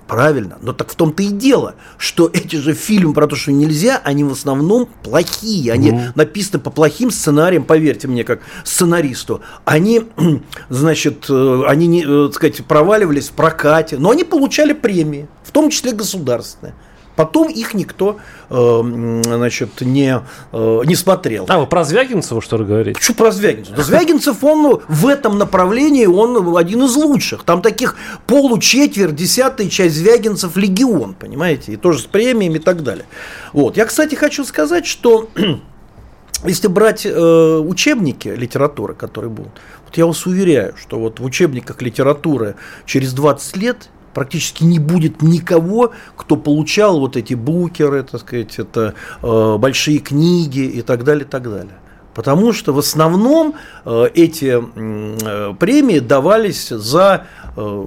[0.07, 0.57] Правильно.
[0.61, 4.23] Но так в том-то и дело, что эти же фильмы про то, что нельзя, они
[4.23, 5.71] в основном плохие.
[5.71, 6.11] Они mm.
[6.15, 9.41] написаны по плохим сценариям, поверьте мне, как сценаристу.
[9.63, 10.07] Они,
[10.69, 15.69] значит, э, они, э, так сказать, проваливались в прокате, но они получали премии, в том
[15.69, 16.73] числе государственные.
[17.15, 18.17] Потом их никто
[18.49, 20.21] э, значит, не,
[20.51, 21.45] э, не смотрел.
[21.47, 22.95] А, вы про Звягинцева что ли говорите?
[22.95, 23.77] Почему про Звягинцева?
[23.77, 27.43] Да Звягинцев, он в этом направлении, он один из лучших.
[27.43, 27.95] Там таких
[28.25, 31.73] получетверть, десятая часть Звягинцев легион, понимаете?
[31.73, 33.05] И тоже с премиями и так далее.
[33.51, 33.77] Вот.
[33.77, 35.29] Я, кстати, хочу сказать, что
[36.45, 39.51] если брать э, учебники литературы, которые будут,
[39.85, 45.21] вот я вас уверяю, что вот в учебниках литературы через 20 лет практически не будет
[45.21, 51.25] никого, кто получал вот эти букеры, так сказать, это э, большие книги и так далее,
[51.25, 51.77] и так далее.
[52.13, 57.85] Потому что в основном э, эти э, премии давались за э,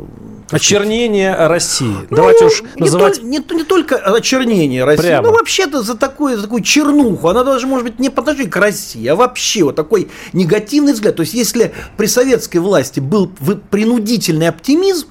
[0.51, 1.95] очернение России.
[2.11, 3.23] Ну, Давайте уж не называть...
[3.23, 5.29] Не, не только очернение России, Прямо.
[5.29, 7.29] ну вообще-то за такую, за такую чернуху.
[7.29, 11.17] Она даже, может быть, не по отношению к России, а вообще вот такой негативный взгляд.
[11.17, 13.31] То есть, если при советской власти был
[13.71, 15.07] принудительный оптимизм,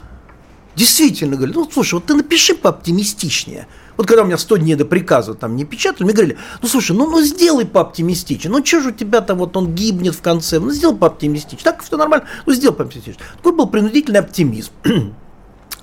[0.75, 3.67] Действительно, говорили, ну, слушай, вот ты напиши пооптимистичнее.
[3.97, 6.95] Вот когда у меня 100 дней до приказа там не печатали, мне говорили, ну, слушай,
[6.95, 8.51] ну, ну сделай пооптимистичнее.
[8.51, 10.59] Ну, что же у тебя там вот он гибнет в конце?
[10.59, 11.63] Ну, сделай пооптимистичнее.
[11.63, 13.25] Так все нормально, ну, сделай пооптимистичнее.
[13.37, 14.71] Такой был принудительный оптимизм.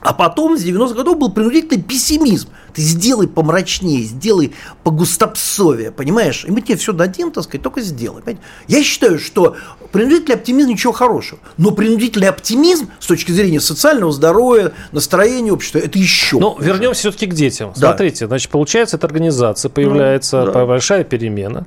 [0.05, 2.49] А потом с 90-х годов был принудительный пессимизм.
[2.75, 4.53] Ты сделай помрачнее, сделай
[4.85, 6.45] погустопсовее, понимаешь?
[6.47, 8.23] И мы тебе все дадим, так сказать, только сделай.
[8.23, 8.43] Понимаете?
[8.69, 9.57] Я считаю, что
[9.93, 11.41] принудительный оптимизм ничего хорошего.
[11.59, 16.39] Но принудительный оптимизм с точки зрения социального здоровья, настроения общества, это еще.
[16.39, 17.73] Ну, вернемся все-таки к детям.
[17.77, 17.89] Да.
[17.89, 20.67] Смотрите, значит, получается, эта организация появляется, ну, да.
[20.67, 21.67] большая перемена.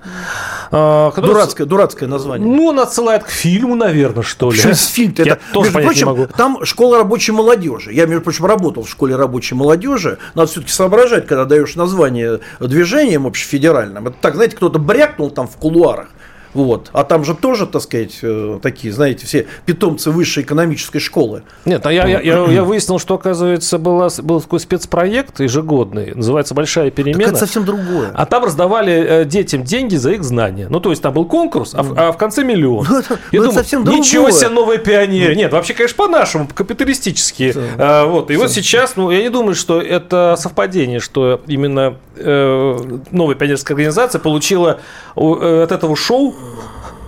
[0.71, 2.47] А, дурацкое, дурацкое название.
[2.47, 4.57] Ну, он отсылает к фильму, наверное, что ли.
[4.57, 5.21] Что фильм -то?
[5.21, 6.27] это, тоже между прочим, не могу.
[6.35, 7.93] там школа рабочей молодежи.
[7.93, 10.17] Я, между прочим, работал в школе рабочей молодежи.
[10.33, 14.07] Надо все-таки соображать, когда даешь название движением общефедеральным.
[14.07, 16.07] Это так, знаете, кто-то брякнул там в кулуарах.
[16.55, 16.89] Вот.
[16.93, 21.43] А там же тоже, так сказать, э, такие, знаете, все питомцы высшей экономической школы.
[21.65, 26.53] Нет, а я, я, я, я выяснил, что, оказывается, была, был такой спецпроект ежегодный, называется
[26.53, 27.19] «Большая перемена».
[27.19, 28.11] Так это совсем другое.
[28.13, 30.67] А там раздавали э, детям деньги за их знания.
[30.69, 32.87] Ну, то есть, там был конкурс, а, в, а в конце миллион.
[32.89, 34.01] Ну, это, я ну, думаю, совсем другое.
[34.01, 35.35] ничего себе, новые пионеры.
[35.35, 37.53] Нет, вообще, конечно, по-нашему, капиталистически.
[37.77, 38.31] А, вот.
[38.31, 43.75] И вот сейчас, ну, я не думаю, что это совпадение, что именно э, новая пионерская
[43.75, 44.79] организация получила
[45.17, 46.33] э, от этого шоу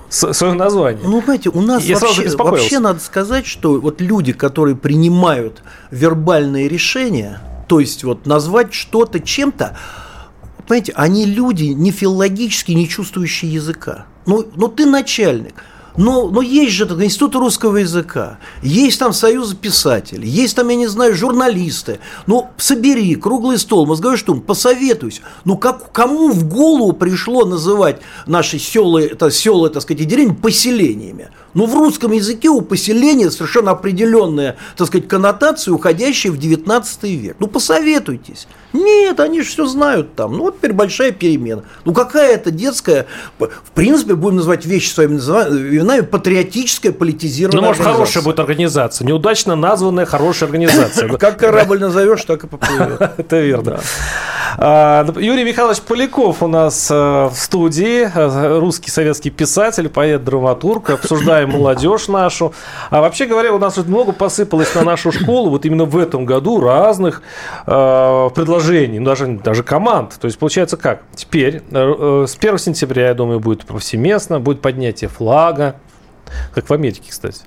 [0.09, 1.07] свое название.
[1.07, 7.41] Ну, знаете, у нас вообще, вообще надо сказать, что вот люди, которые принимают вербальные решения,
[7.67, 9.77] то есть вот назвать что-то чем-то,
[10.67, 14.05] понимаете, они люди не филологически, не чувствующие языка.
[14.25, 15.63] Ну, ну ты начальник–
[15.97, 20.75] но, но есть же этот институт русского языка, есть там союз писателей, есть там, я
[20.75, 21.99] не знаю, журналисты.
[22.27, 25.21] Ну, собери круглый стол, мозговой штурм, посоветуйся.
[25.43, 30.33] Ну, как, кому в голову пришло называть наши села, это, села, так сказать, и деревни
[30.33, 31.29] поселениями?
[31.57, 37.35] Ну, в русском языке у поселения совершенно определенная, так сказать, коннотация, уходящая в 19 век.
[37.39, 38.47] Ну, посоветуйтесь.
[38.73, 40.33] Нет, они же все знают там.
[40.33, 41.63] Ну, вот теперь большая перемена.
[41.83, 43.07] Ну, какая это детская,
[43.39, 49.07] в принципе, будем называть вещи своими именами, патриотическая, политизированная Ну, может, хорошая будет организация.
[49.07, 51.09] Неудачно названная хорошая организация.
[51.17, 53.01] Как корабль назовешь, так и поплывет.
[53.17, 53.79] Это верно.
[54.57, 60.89] А, Юрий Михайлович Поляков у нас э, в студии, э, русский советский писатель, поэт, драматург.
[60.89, 62.53] Обсуждаем молодежь нашу.
[62.89, 66.59] А вообще говоря, у нас много посыпалось на нашу школу вот именно в этом году
[66.59, 67.21] разных
[67.65, 70.17] э, предложений, ну, даже, даже команд.
[70.19, 71.01] То есть получается как?
[71.15, 75.75] Теперь с 1 сентября, я думаю, будет повсеместно, будет поднятие флага,
[76.53, 77.41] как в Америке, кстати.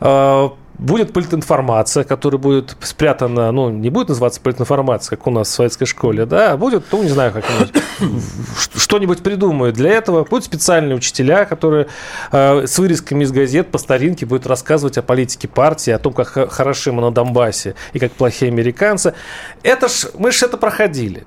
[0.00, 5.52] Угу будет политинформация, которая будет спрятана, ну, не будет называться политинформация, как у нас в
[5.52, 7.72] советской школе, да, а будет, ну, не знаю, как-нибудь,
[8.76, 10.24] что-нибудь придумают для этого.
[10.24, 11.88] Будут специальные учителя, которые
[12.32, 16.50] э, с вырезками из газет по старинке будут рассказывать о политике партии, о том, как
[16.50, 19.14] хороши мы на Донбассе и как плохие американцы.
[19.62, 21.24] Это ж, мы же это проходили.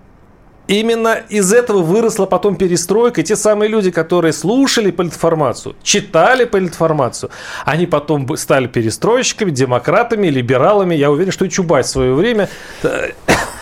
[0.68, 3.22] Именно из этого выросла потом перестройка.
[3.22, 7.30] И те самые люди, которые слушали политинформацию, читали политинформацию,
[7.66, 10.96] они потом стали перестройщиками, демократами, либералами.
[10.96, 12.50] Я уверен, что и Чубайс в свое время
[12.82, 13.12] э,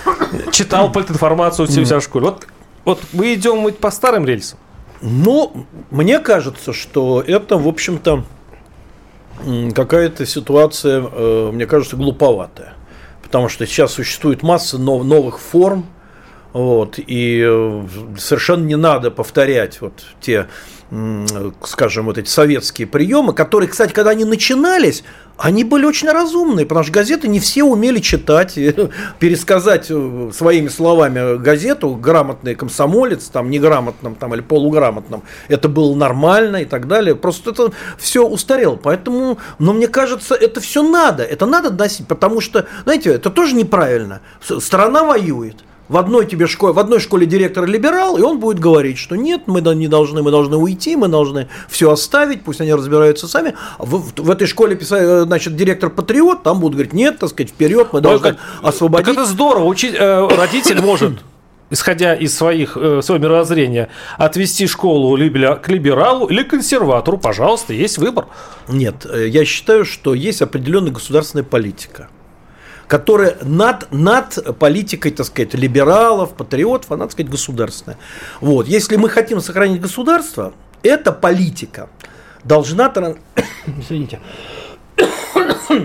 [0.52, 2.26] читал политинформацию у себя в школе.
[2.26, 2.48] Вот,
[2.86, 4.58] вот мы идем по старым рельсам.
[5.02, 8.24] Ну, мне кажется, что это, в общем-то,
[9.76, 12.76] какая-то ситуация, э, мне кажется, глуповатая.
[13.22, 15.86] Потому что сейчас существует масса новых форм,
[16.54, 17.88] вот, и э,
[18.18, 20.48] совершенно не надо повторять вот те,
[21.63, 25.04] скажем, вот эти советские приемы, которые, кстати, когда они начинались,
[25.38, 28.54] они были очень разумные, потому что газеты не все умели читать,
[29.20, 36.58] пересказать э, своими словами газету, грамотный комсомолец, там, неграмотным там, или полуграмотным, это было нормально
[36.58, 37.16] и так далее.
[37.16, 38.76] Просто это все устарело.
[38.76, 43.56] Поэтому, но мне кажется, это все надо, это надо доносить, потому что, знаете, это тоже
[43.56, 44.22] неправильно.
[44.60, 48.98] Страна воюет в одной тебе школе, в одной школе директор либерал, и он будет говорить,
[48.98, 53.28] что нет, мы не должны, мы должны уйти, мы должны все оставить, пусть они разбираются
[53.28, 53.54] сами.
[53.78, 57.52] В, в, этой школе писать, э, значит, директор патриот, там будут говорить, нет, так сказать,
[57.52, 59.08] вперед, мы должны так, освободить.
[59.08, 61.19] Так это здорово, учить, э, родитель может
[61.74, 67.74] исходя из своих, э, своего мировоззрения, отвести школу либо к либералу или к консерватору, пожалуйста,
[67.74, 68.28] есть выбор.
[68.67, 72.10] Нет, э, я считаю, что есть определенная государственная политика
[72.93, 77.97] которая над, над политикой, так сказать, либералов, патриотов, она, так сказать, государственная.
[78.39, 78.67] Вот.
[78.67, 80.53] Если мы хотим сохранить государство,
[80.84, 81.89] эта политика
[82.43, 82.93] должна...
[83.79, 84.19] Извините.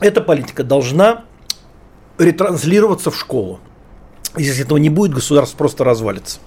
[0.00, 1.24] Эта политика должна
[2.18, 3.58] ретранслироваться в школу.
[4.36, 6.38] Если этого не будет, государство просто развалится.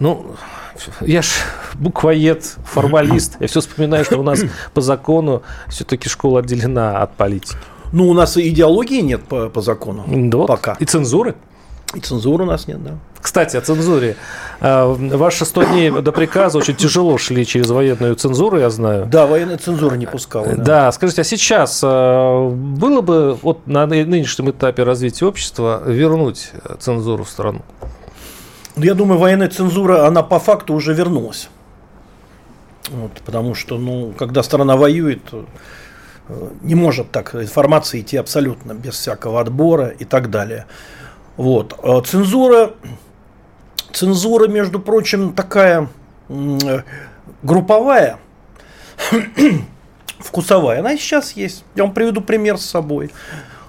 [0.00, 0.34] Ну,
[1.02, 1.28] я ж
[1.74, 3.36] буквоед, формалист.
[3.38, 4.40] Я все вспоминаю, что у нас
[4.74, 7.56] по закону все-таки школа отделена от политики.
[7.92, 10.04] Ну, у нас и идеологии нет по, по закону.
[10.06, 10.76] Да, пока.
[10.80, 11.34] И цензуры.
[11.94, 12.92] И цензуры у нас нет, да.
[13.20, 14.16] Кстати, о цензуре.
[14.60, 19.06] А, ваши 100 дней до приказа очень тяжело шли через военную цензуру, я знаю.
[19.06, 20.46] Да, военная цензура не пускала.
[20.46, 26.50] Да, да скажите, а сейчас а, было бы вот на нынешнем этапе развития общества вернуть
[26.78, 27.62] цензуру в страну?
[28.76, 31.48] Ну, я думаю, военная цензура, она по факту уже вернулась.
[32.90, 35.22] Вот, потому что, ну, когда страна воюет,
[36.62, 40.66] не может так информация идти абсолютно без всякого отбора и так далее.
[41.36, 41.78] Вот.
[41.82, 42.72] А цензура,
[43.92, 45.88] цензура, между прочим, такая
[47.42, 48.18] групповая,
[50.18, 50.80] вкусовая.
[50.80, 51.64] Она сейчас есть.
[51.74, 53.10] Я вам приведу пример с собой.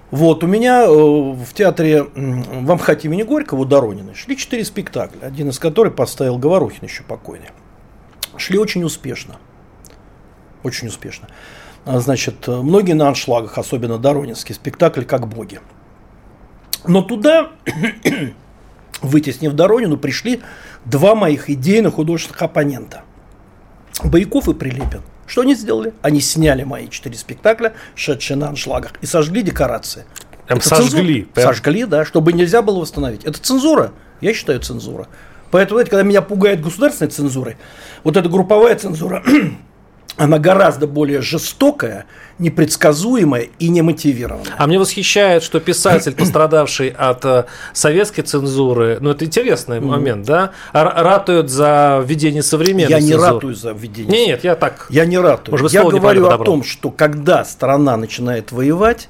[0.10, 5.50] Вот, у меня э, в театре в Амхате имени Горького Доронина шли четыре спектакля, один
[5.50, 7.50] из которых поставил Говорухин еще покойный.
[8.38, 9.36] Шли очень успешно.
[10.63, 11.28] Очень успешно.
[11.88, 15.62] А, значит, многие на аншлагах, особенно Доронинский спектакль «Как боги».
[16.86, 17.52] Но туда,
[19.02, 20.41] вытеснив Доронину, пришли
[20.84, 23.04] два моих идейных художественных оппонента.
[24.04, 25.02] Бояков и Прилепин.
[25.28, 25.93] Что они сделали?
[26.02, 30.06] Они сняли мои четыре спектакля, шедшие на аншлагах, и сожгли декорации.
[30.45, 31.23] Прям Это сожгли.
[31.23, 31.47] Прям...
[31.47, 33.23] Сожгли, да, чтобы нельзя было восстановить.
[33.23, 33.91] Это цензура.
[34.19, 35.08] Я считаю цензура.
[35.52, 37.58] Поэтому, знаете, когда меня пугает государственной цензурой,
[38.04, 39.23] вот эта групповая цензура,
[40.17, 42.06] она гораздо более жестокая,
[42.39, 44.56] непредсказуемая и немотивированная.
[44.58, 50.51] А мне восхищает, что писатель, пострадавший от э, советской цензуры, ну это интересный момент, да,
[50.73, 54.27] ратует за введение современной Я не ратую за введение.
[54.27, 54.88] Нет, я так.
[54.89, 55.53] Я не ратую.
[55.53, 59.08] Может, я говорю о том, что когда страна начинает воевать,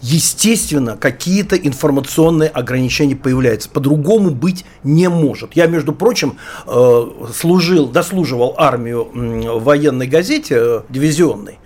[0.00, 3.68] естественно, какие-то информационные ограничения появляются.
[3.68, 5.54] По-другому быть не может.
[5.54, 11.58] Я, между прочим, э, служил, дослуживал армию в военной газете э, дивизионной.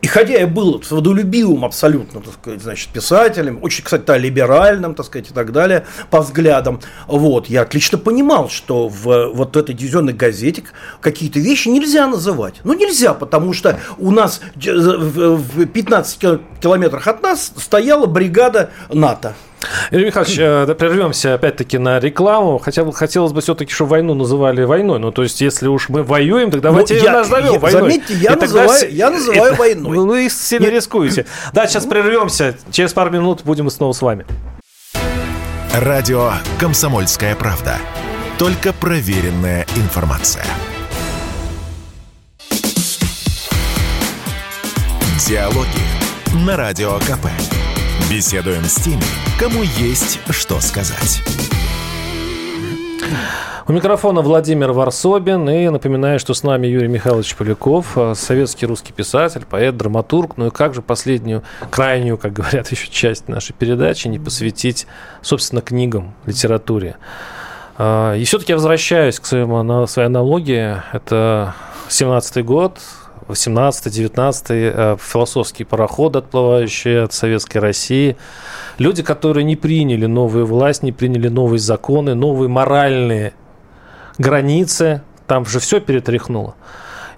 [0.00, 5.06] И хотя я был водолюбивым абсолютно, так сказать, значит, писателем, очень, кстати, да, либеральным, так
[5.06, 10.12] сказать, и так далее, по взглядам, вот, я отлично понимал, что в вот этой дивизионной
[10.12, 10.62] газете
[11.00, 12.60] какие-то вещи нельзя называть.
[12.62, 19.34] Ну, нельзя, потому что у нас в 15 километрах от нас стояла бригада НАТО.
[19.90, 22.58] Юрий Михайлович, э, прервемся опять-таки на рекламу.
[22.58, 24.98] Хотя бы хотелось бы все-таки, чтобы войну называли войной.
[24.98, 27.80] Ну, то есть, если уж мы воюем, так давайте ну, я, назовем я, войной.
[27.82, 28.86] Заметьте, я, называю, тогда...
[28.86, 29.96] я называю это, войной.
[29.96, 31.26] Ну, и сильно рискуете.
[31.52, 32.56] Да, сейчас прервемся.
[32.70, 34.26] Через пару минут будем снова с вами.
[35.74, 37.76] Радио «Комсомольская правда».
[38.38, 40.44] Только проверенная информация.
[45.26, 45.66] Диалоги
[46.46, 47.26] на Радио КП.
[48.10, 49.02] Беседуем с теми,
[49.38, 51.20] кому есть что сказать.
[53.66, 55.46] У микрофона Владимир Варсобин.
[55.50, 60.38] И напоминаю, что с нами Юрий Михайлович Поляков, э, советский русский писатель, поэт, драматург.
[60.38, 64.86] Ну и как же последнюю, крайнюю, как говорят, еще часть нашей передачи не посвятить,
[65.20, 66.96] собственно, книгам, литературе.
[67.76, 70.82] Э, и все-таки я возвращаюсь к своему, своей аналогии.
[70.94, 71.54] Это
[71.90, 72.78] 17-й год,
[73.28, 78.16] 18-19 э, философские пароходы, отплывающие от советской России.
[78.78, 83.34] Люди, которые не приняли новую власть, не приняли новые законы, новые моральные
[84.18, 85.02] границы.
[85.26, 86.54] Там же все перетряхнуло.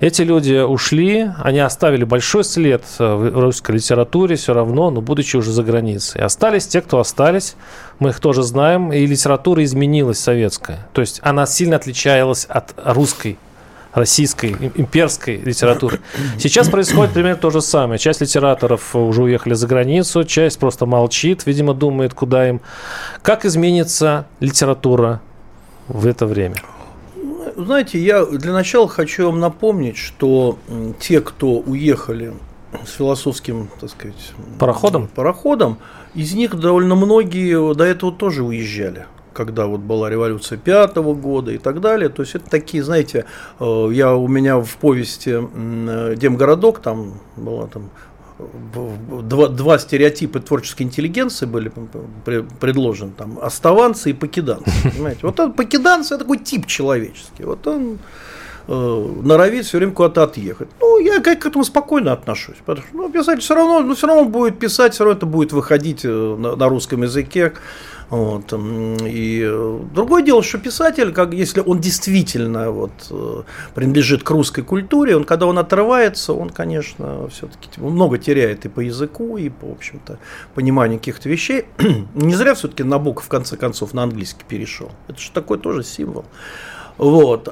[0.01, 5.53] Эти люди ушли, они оставили большой след в русской литературе все равно, но будучи уже
[5.53, 6.23] за границей.
[6.23, 7.55] Остались те, кто остались,
[7.99, 10.89] мы их тоже знаем, и литература изменилась советская.
[10.95, 13.39] То есть она сильно отличалась от русской
[13.93, 16.01] российской имперской литературы.
[16.39, 17.99] Сейчас происходит примерно то же самое.
[17.99, 22.61] Часть литераторов уже уехали за границу, часть просто молчит, видимо, думает, куда им.
[23.23, 25.21] Как изменится литература
[25.89, 26.57] в это время?
[27.57, 30.59] Знаете, я для начала хочу вам напомнить, что
[31.01, 32.33] те, кто уехали
[32.87, 35.79] с философским, так сказать, пароходом, пароходом
[36.15, 41.59] из них довольно многие до этого тоже уезжали когда вот была революция пятого года и
[41.59, 42.09] так далее.
[42.09, 43.25] То есть это такие, знаете,
[43.59, 47.91] э, я у меня в повести э, Демгородок там была там
[49.23, 51.73] два, два стереотипа творческой интеллигенции были
[52.61, 54.71] предложены, там, оставанцы и покиданцы.
[54.83, 55.21] Понимаете?
[55.23, 57.45] Вот он, покиданцы– это такой тип человеческий.
[57.45, 57.99] Вот он
[58.69, 58.73] э,
[59.23, 60.69] норовит все время куда-то отъехать.
[60.81, 62.57] Ну, я как к этому спокойно отношусь.
[62.65, 65.53] Потому что ну, писатель все равно, ну, все равно будет писать, все равно это будет
[65.53, 67.53] выходить на, на русском языке.
[68.11, 68.53] Вот.
[68.53, 73.43] И э, другое дело, что писатель, как, если он действительно вот, э,
[73.75, 78.81] принадлежит к русской культуре, он, когда он отрывается, он, конечно, все-таки много теряет и по
[78.81, 80.19] языку, и по, в общем-то,
[80.55, 81.67] пониманию каких-то вещей.
[82.15, 84.91] Не зря все-таки Набоков, в конце концов, на английский перешел.
[85.07, 86.25] Это же такой тоже символ.
[86.99, 87.49] Вот.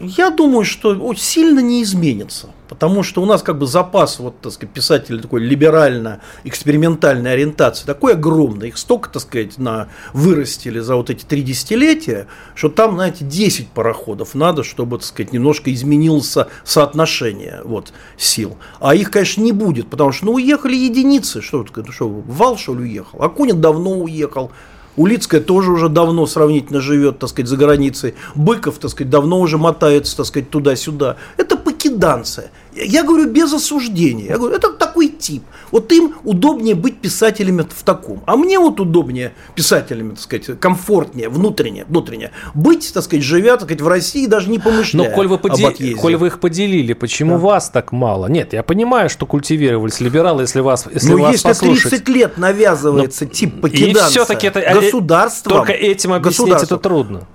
[0.00, 4.52] Я думаю, что сильно не изменится, потому что у нас как бы запас вот, так
[4.52, 11.10] сказать, писателей такой либерально-экспериментальной ориентации такой огромный, их столько, так сказать, на вырастили за вот
[11.10, 17.62] эти три десятилетия, что там, знаете, 10 пароходов надо, чтобы, так сказать, немножко изменилось соотношение
[17.64, 18.56] вот, сил.
[18.78, 22.74] А их, конечно, не будет, потому что, ну, уехали единицы, что, ну, что Вал, что
[22.74, 24.52] ли, уехал, Акунин давно уехал,
[24.98, 28.14] Улицкая тоже уже давно сравнительно живет, так сказать, за границей.
[28.34, 31.16] Быков, так сказать, давно уже мотается, так сказать, туда-сюда.
[31.36, 32.50] Это покиданцы.
[32.74, 34.26] Я говорю без осуждения.
[34.26, 35.42] Я говорю, это такой тип.
[35.72, 38.22] Вот им удобнее быть писателями в таком.
[38.26, 42.30] А мне вот удобнее писателями, так сказать, комфортнее, внутренне, внутренне.
[42.54, 45.72] Быть, так сказать, живя, так сказать, в России, даже не помышляя Но коль вы, подел...
[46.00, 47.38] коль вы их поделили, почему да.
[47.38, 48.26] вас так мало?
[48.26, 51.90] Нет, я понимаю, что культивировались либералы, если вас если Но вас если послушать.
[51.90, 53.30] 30 лет навязывается Но...
[53.30, 57.26] тип покиданца и все-таки это государством, только этим объяснить это трудно.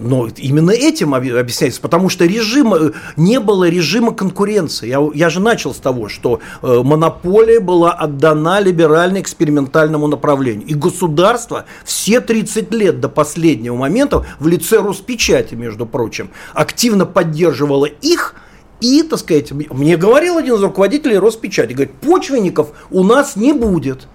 [0.00, 4.88] Но именно этим объясняется, потому что режима, не было режима конкуренции.
[4.88, 10.66] Я, я же начал с того, что э, монополия была отдана либерально-экспериментальному направлению.
[10.66, 17.86] И государство все 30 лет до последнего момента в лице Роспечати, между прочим, активно поддерживало
[17.86, 18.34] их,
[18.80, 24.08] и, так сказать, мне говорил один из руководителей Роспечати, говорит, почвенников у нас не будет.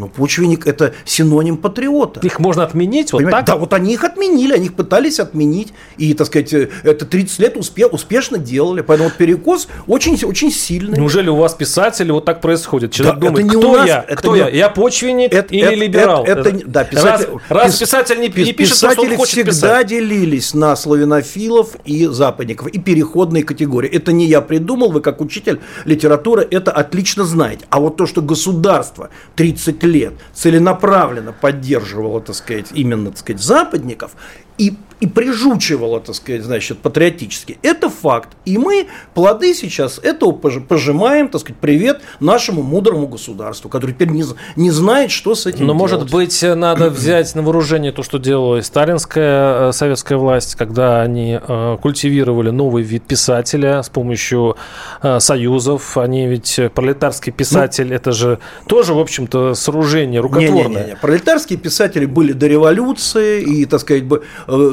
[0.00, 2.20] Ну, почвенник– это синоним патриота.
[2.20, 3.44] Их можно отменить вот так?
[3.44, 5.74] Да, вот они их отменили, они их пытались отменить.
[5.98, 8.80] И, так сказать, э, это 30 лет успе успешно делали.
[8.80, 10.96] Поэтому вот перекос очень, очень сильный.
[10.96, 12.92] Неужели у вас писатели вот так происходит?
[12.92, 14.04] Человек да, думает, это не кто нас, я?
[14.08, 14.38] Это кто не...
[14.38, 14.48] я?
[14.48, 16.24] Я почвенник это, или это, либерал?
[16.24, 19.32] Это, это, да, писатель, раз, раз писатель не, не пишет писатели то, что он хочет
[19.34, 19.86] всегда писать.
[19.88, 22.68] делились на славянофилов и западников.
[22.68, 23.90] И переходные категории.
[23.90, 27.66] Это не я придумал, вы как учитель литературы это отлично знаете.
[27.68, 29.89] А вот то, что государство 30 лет
[30.32, 34.12] целенаправленно поддерживала, так сказать, именно, так сказать, западников,
[34.60, 37.58] и и прижучивала, так сказать, значит, патриотически.
[37.62, 38.28] Это факт.
[38.44, 44.24] И мы плоды сейчас этого пожимаем, так сказать, привет нашему мудрому государству, которое теперь не,
[44.56, 45.78] не знает, что с этим Но, делать.
[45.78, 51.00] может быть, надо взять на вооружение то, что делала и сталинская э, советская власть, когда
[51.00, 54.56] они э, культивировали новый вид писателя с помощью
[55.02, 55.96] э, союзов.
[55.96, 60.82] Они ведь пролетарский писатель, ну, это же тоже, в общем-то, сооружение рукотворное.
[60.82, 60.96] Не, не, не.
[60.96, 64.04] Пролетарские писатели были до революции, и, так сказать,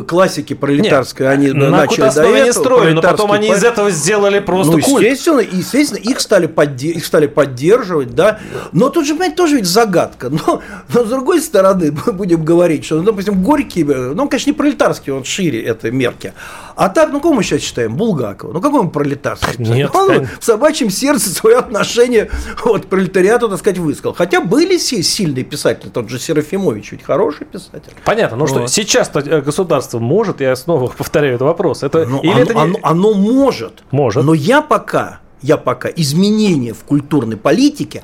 [0.07, 2.43] классики пролетарской, Нет, они на начали до этого.
[2.45, 5.03] не строили, но потом они из этого сделали просто ну, культ.
[5.03, 8.39] естественно, естественно, их стали, подде- их стали поддерживать, да.
[8.71, 10.29] Но тут же, понимаете, тоже ведь загадка.
[10.29, 10.61] Но,
[10.93, 14.55] но с другой стороны, мы будем говорить, что, ну, допустим, Горький, ну, он, конечно, не
[14.55, 16.33] пролетарский, он шире этой мерки.
[16.75, 17.95] А так, ну, кого мы сейчас считаем?
[17.95, 18.53] Булгакова.
[18.53, 19.63] Ну, какой он пролетарский?
[19.63, 19.95] Нет.
[19.95, 22.29] Он в собачьем сердце свое отношение
[22.63, 24.13] вот, к пролетариату, так сказать, высказал.
[24.13, 27.93] Хотя были сильные писатели, тот же Серафимович, ведь хороший писатель.
[28.05, 28.37] Понятно.
[28.37, 28.49] Ну вот.
[28.49, 32.53] что, сейчас э, государство может, я снова повторяю этот вопрос, это, ну, или оно, это
[32.53, 32.61] не...
[32.61, 33.83] оно, оно может.
[33.91, 34.23] Может.
[34.23, 38.03] Но я пока, я пока изменения в культурной политике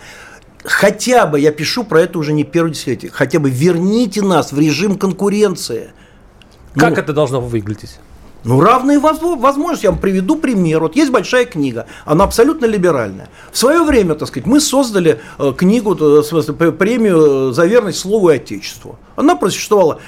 [0.64, 4.60] хотя бы, я пишу про это уже не первое десятилетие, хотя бы верните нас в
[4.60, 5.92] режим конкуренции.
[6.76, 8.00] Как ну, это должно выглядеть?
[8.44, 9.86] Ну, равные возможности.
[9.86, 10.82] Я вам приведу пример.
[10.82, 13.30] Вот есть большая книга, она абсолютно либеральная.
[13.52, 17.66] В свое время, так сказать, мы создали э, книгу, э, в смысле, премию э, за
[17.66, 18.98] верность слову и отечеству.
[19.16, 20.00] Она просуществовала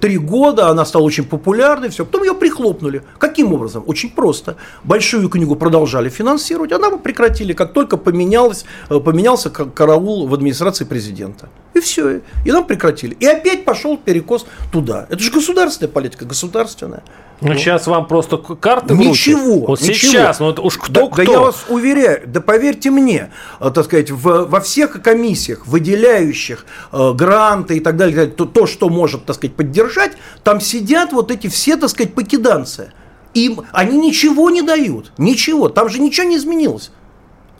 [0.00, 2.04] три года, она стала очень популярной, все.
[2.04, 3.02] Потом ее прихлопнули.
[3.18, 3.82] Каким образом?
[3.86, 4.56] Очень просто.
[4.84, 11.48] Большую книгу продолжали финансировать, она бы прекратили, как только поменялось, поменялся караул в администрации президента.
[11.74, 12.20] И все.
[12.44, 13.16] И нам прекратили.
[13.18, 15.06] И опять пошел перекос туда.
[15.08, 17.02] Это же государственная политика, государственная.
[17.42, 19.66] Ну, ну, сейчас вам просто карты Ничего.
[19.66, 19.94] Вот ничего.
[19.94, 21.16] сейчас, ну уж кто, да, кто.
[21.16, 26.64] Да я вас уверяю, да поверьте мне, э, так сказать, в, во всех комиссиях, выделяющих
[26.92, 30.12] э, гранты и так далее, то, то, что может, так сказать, поддержать,
[30.44, 32.92] там сидят вот эти все, так сказать, покиданцы.
[33.34, 36.90] Им они ничего не дают, ничего, там же ничего не изменилось.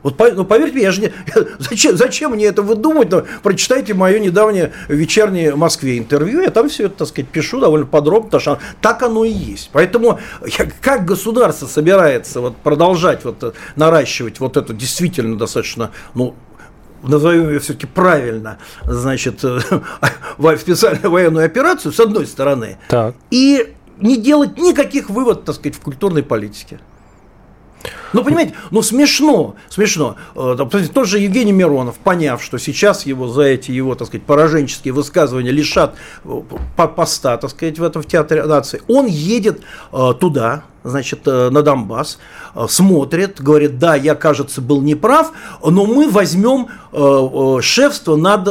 [0.03, 1.13] Вот ну, поверьте я же не,
[1.59, 3.11] зачем, зачем мне это выдумать?
[3.11, 7.87] Но прочитайте мое недавнее вечернее Москве интервью, я там все это, так сказать, пишу довольно
[7.87, 9.71] подробно, потому что так оно и есть.
[9.73, 10.19] Поэтому
[10.59, 16.35] я, как государство собирается вот продолжать вот э, наращивать вот это действительно достаточно, ну,
[17.03, 19.61] назовем ее все-таки правильно, значит, э,
[20.59, 23.15] специальную военную операцию, с одной стороны, так.
[23.31, 26.81] и не делать никаких выводов, так сказать, в культурной политике.
[28.13, 30.17] Ну, понимаете, ну смешно, смешно.
[30.37, 30.57] Э,
[30.93, 35.51] тот же Евгений Миронов, поняв, что сейчас его за эти его, так сказать, пораженческие высказывания
[35.51, 36.41] лишат э,
[36.77, 42.19] поста, так сказать, в этом в Театре нации, он едет туда, значит, э, на Донбасс,
[42.55, 45.33] э, смотрит, говорит, да, я, кажется, был неправ,
[45.65, 48.45] но мы возьмем э, шефство над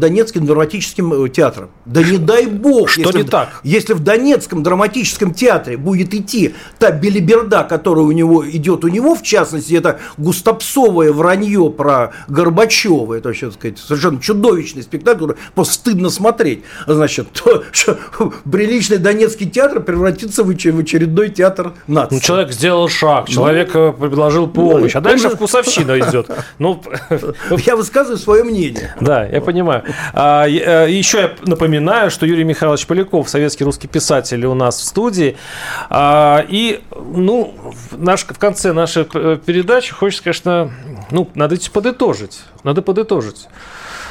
[0.00, 1.70] Донецким драматическим театром.
[1.84, 3.60] Да не дай бог, Что если, не так?
[3.62, 9.14] если в Донецком драматическом театре будет идти та белиберда, которая у него идет у него,
[9.14, 15.36] в частности, это густопсовое вранье про Горбачева, это вообще, так сказать, совершенно чудовищный спектакль, который
[15.54, 17.98] просто стыдно смотреть, значит, то, что
[18.50, 22.14] приличный Донецкий театр превратится в очередной театр нации.
[22.14, 25.36] Ну, человек сделал шаг, человек ну, предложил помощь, а дальше он...
[25.36, 26.30] вкусовщина идет.
[26.58, 26.82] Ну,
[27.50, 28.94] я высказываю свое мнение.
[29.00, 29.84] Да, я понимаю.
[30.12, 34.84] А, э, еще я напоминаю, что Юрий Михайлович Поляков, советский русский писатель, у нас в
[34.84, 35.36] студии.
[35.90, 37.54] А, и, ну,
[37.92, 40.70] наш, в конце нашей э, передачи хочется, конечно,
[41.10, 42.40] ну, надо подытожить.
[42.62, 43.48] Надо подытожить.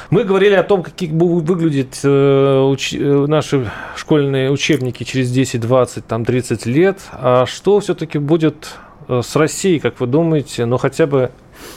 [0.10, 2.76] Мы говорили о том, как будут выглядеть э.
[2.94, 7.00] Э, наши школьные учебники через 10, 20, там, 30 лет.
[7.14, 8.72] А что все-таки будет
[9.08, 11.32] э, с Россией, как вы думаете, ну, хотя бы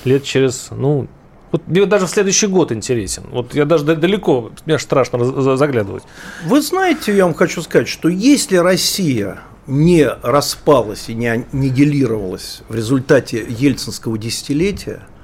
[0.05, 1.09] лет через, ну,
[1.53, 3.25] вот мне даже в следующий год интересен.
[3.31, 6.03] Вот я даже далеко, мне страшно заглядывать.
[6.45, 12.75] Вы знаете, я вам хочу сказать, что если Россия не распалась и не аннигилировалась в
[12.75, 15.07] результате ельцинского десятилетия–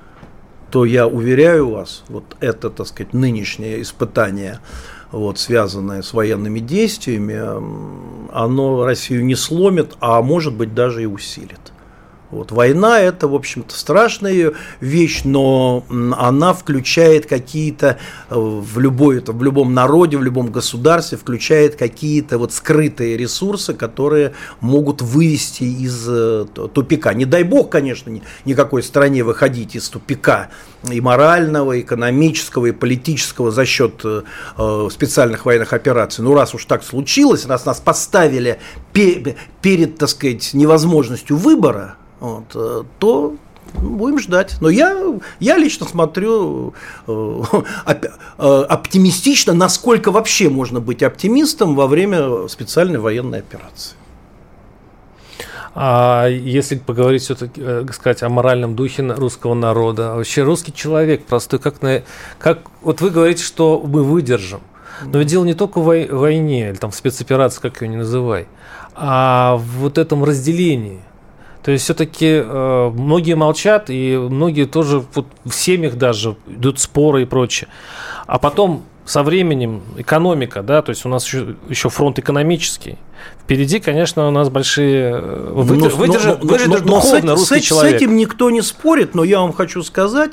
[0.72, 4.60] то я уверяю вас, вот это, так сказать, нынешнее испытание,
[5.10, 7.38] вот, связанное с военными действиями,
[8.32, 11.71] оно Россию не сломит, а может быть даже и усилит.
[12.32, 12.50] Вот.
[12.50, 17.98] Война– это, в общем-то, страшная вещь, но она включает какие-то,
[18.30, 24.32] э, в, любой, в любом народе, в любом государстве, включает какие-то вот скрытые ресурсы, которые
[24.60, 27.12] могут вывести из э, тупика.
[27.12, 28.10] Не дай бог, конечно,
[28.46, 30.48] никакой стране выходить из тупика
[30.90, 36.24] и морального, и экономического, и политического за счет э, специальных военных операций.
[36.24, 38.58] Ну, раз уж так случилось, раз нас поставили
[38.94, 43.34] перед, так сказать, невозможностью выбора, вот, э, то
[43.74, 44.56] Будем ждать.
[44.60, 44.96] Но я,
[45.40, 46.74] я лично смотрю
[47.06, 47.42] э,
[48.38, 53.96] э, оптимистично, насколько вообще можно быть оптимистом во время специальной военной операции.
[55.74, 57.62] А если поговорить все-таки,
[57.94, 62.02] сказать, о моральном духе русского народа, вообще русский человек простой, как, на,
[62.38, 64.60] как вот вы говорите, что мы выдержим.
[65.04, 68.48] Но ведь дело не только в войне, или там в спецоперации, как ее не называй,
[68.94, 71.00] а в вот этом разделении.
[71.62, 77.22] То есть все-таки э, многие молчат, и многие тоже вот, в семьях даже идут споры
[77.22, 77.68] и прочее.
[78.26, 82.98] А потом со временем экономика, да, то есть у нас еще, еще фронт экономический.
[83.42, 87.92] Впереди, конечно, у нас большие выдерж, выдержит, выдержит духовно с, русский с, человек.
[87.92, 90.32] С этим никто не спорит, но я вам хочу сказать,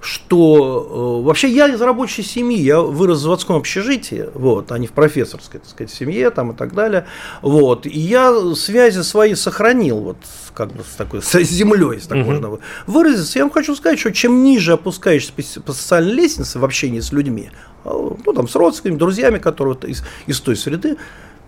[0.00, 4.86] что э, вообще я из рабочей семьи, я вырос в заводском общежитии, вот, а не
[4.86, 7.06] в профессорской, так сказать, семье там и так далее,
[7.42, 10.16] вот, и я связи свои сохранил, вот,
[10.54, 12.30] как бы с такой, с землей, если так угу.
[12.30, 13.38] можно выразиться.
[13.38, 17.50] Я вам хочу сказать, что чем ниже опускаешься по социальной лестнице в общении с людьми,
[17.84, 20.96] а, ну, там, с родственниками, друзьями, которые из, из той среды,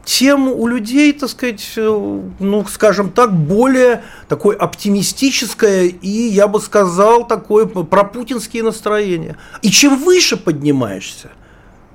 [0.04, 6.60] тем у людей, так сказать, э, ну, скажем так, более такое оптимистическое и, я бы
[6.60, 9.36] сказал, такое пропутинские настроения.
[9.62, 11.30] И чем выше поднимаешься–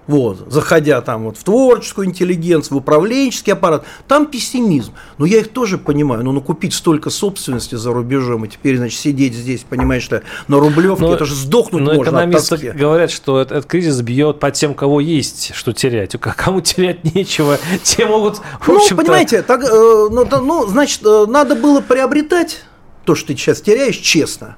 [0.07, 4.93] вот, заходя там вот в творческую интеллигенцию, в управленческий аппарат, там пессимизм.
[5.17, 8.99] Но я их тоже понимаю, но ну, купить столько собственности за рубежом и теперь, значит,
[8.99, 13.11] сидеть здесь, понимаешь, что на Рублевке, но, это же сдохнуть но можно экономисты от говорят,
[13.11, 16.15] что этот, этот кризис бьет по тем, кого есть, что терять.
[16.15, 19.67] А кому терять нечего, те могут, Ну, понимаете, так, э,
[20.11, 22.63] ну, ну, значит, э, надо было приобретать
[23.05, 24.57] то, что ты сейчас теряешь, честно.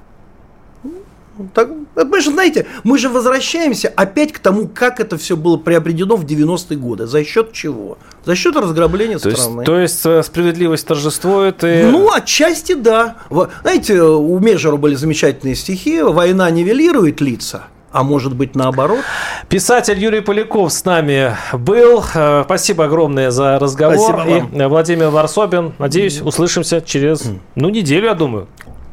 [1.54, 6.16] Так, мы же, знаете, мы же возвращаемся опять к тому, как это все было приобретено
[6.16, 7.06] в 90-е годы.
[7.06, 7.98] За счет чего?
[8.24, 9.60] За счет разграбления то страны.
[9.60, 11.84] Есть, то есть э, справедливость торжествует и...
[11.90, 13.16] Ну, отчасти да.
[13.62, 17.64] Знаете, у Межера были замечательные стихи «Война нивелирует лица».
[17.92, 19.00] А может быть наоборот?
[19.48, 22.04] Писатель Юрий Поляков с нами был.
[22.14, 24.14] Э, спасибо огромное за разговор.
[24.14, 24.62] Спасибо вам.
[24.62, 25.72] И Владимир Варсобин.
[25.78, 27.24] Надеюсь, услышимся через
[27.56, 28.46] ну, неделю, я думаю.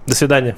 [0.08, 0.58] До свидания.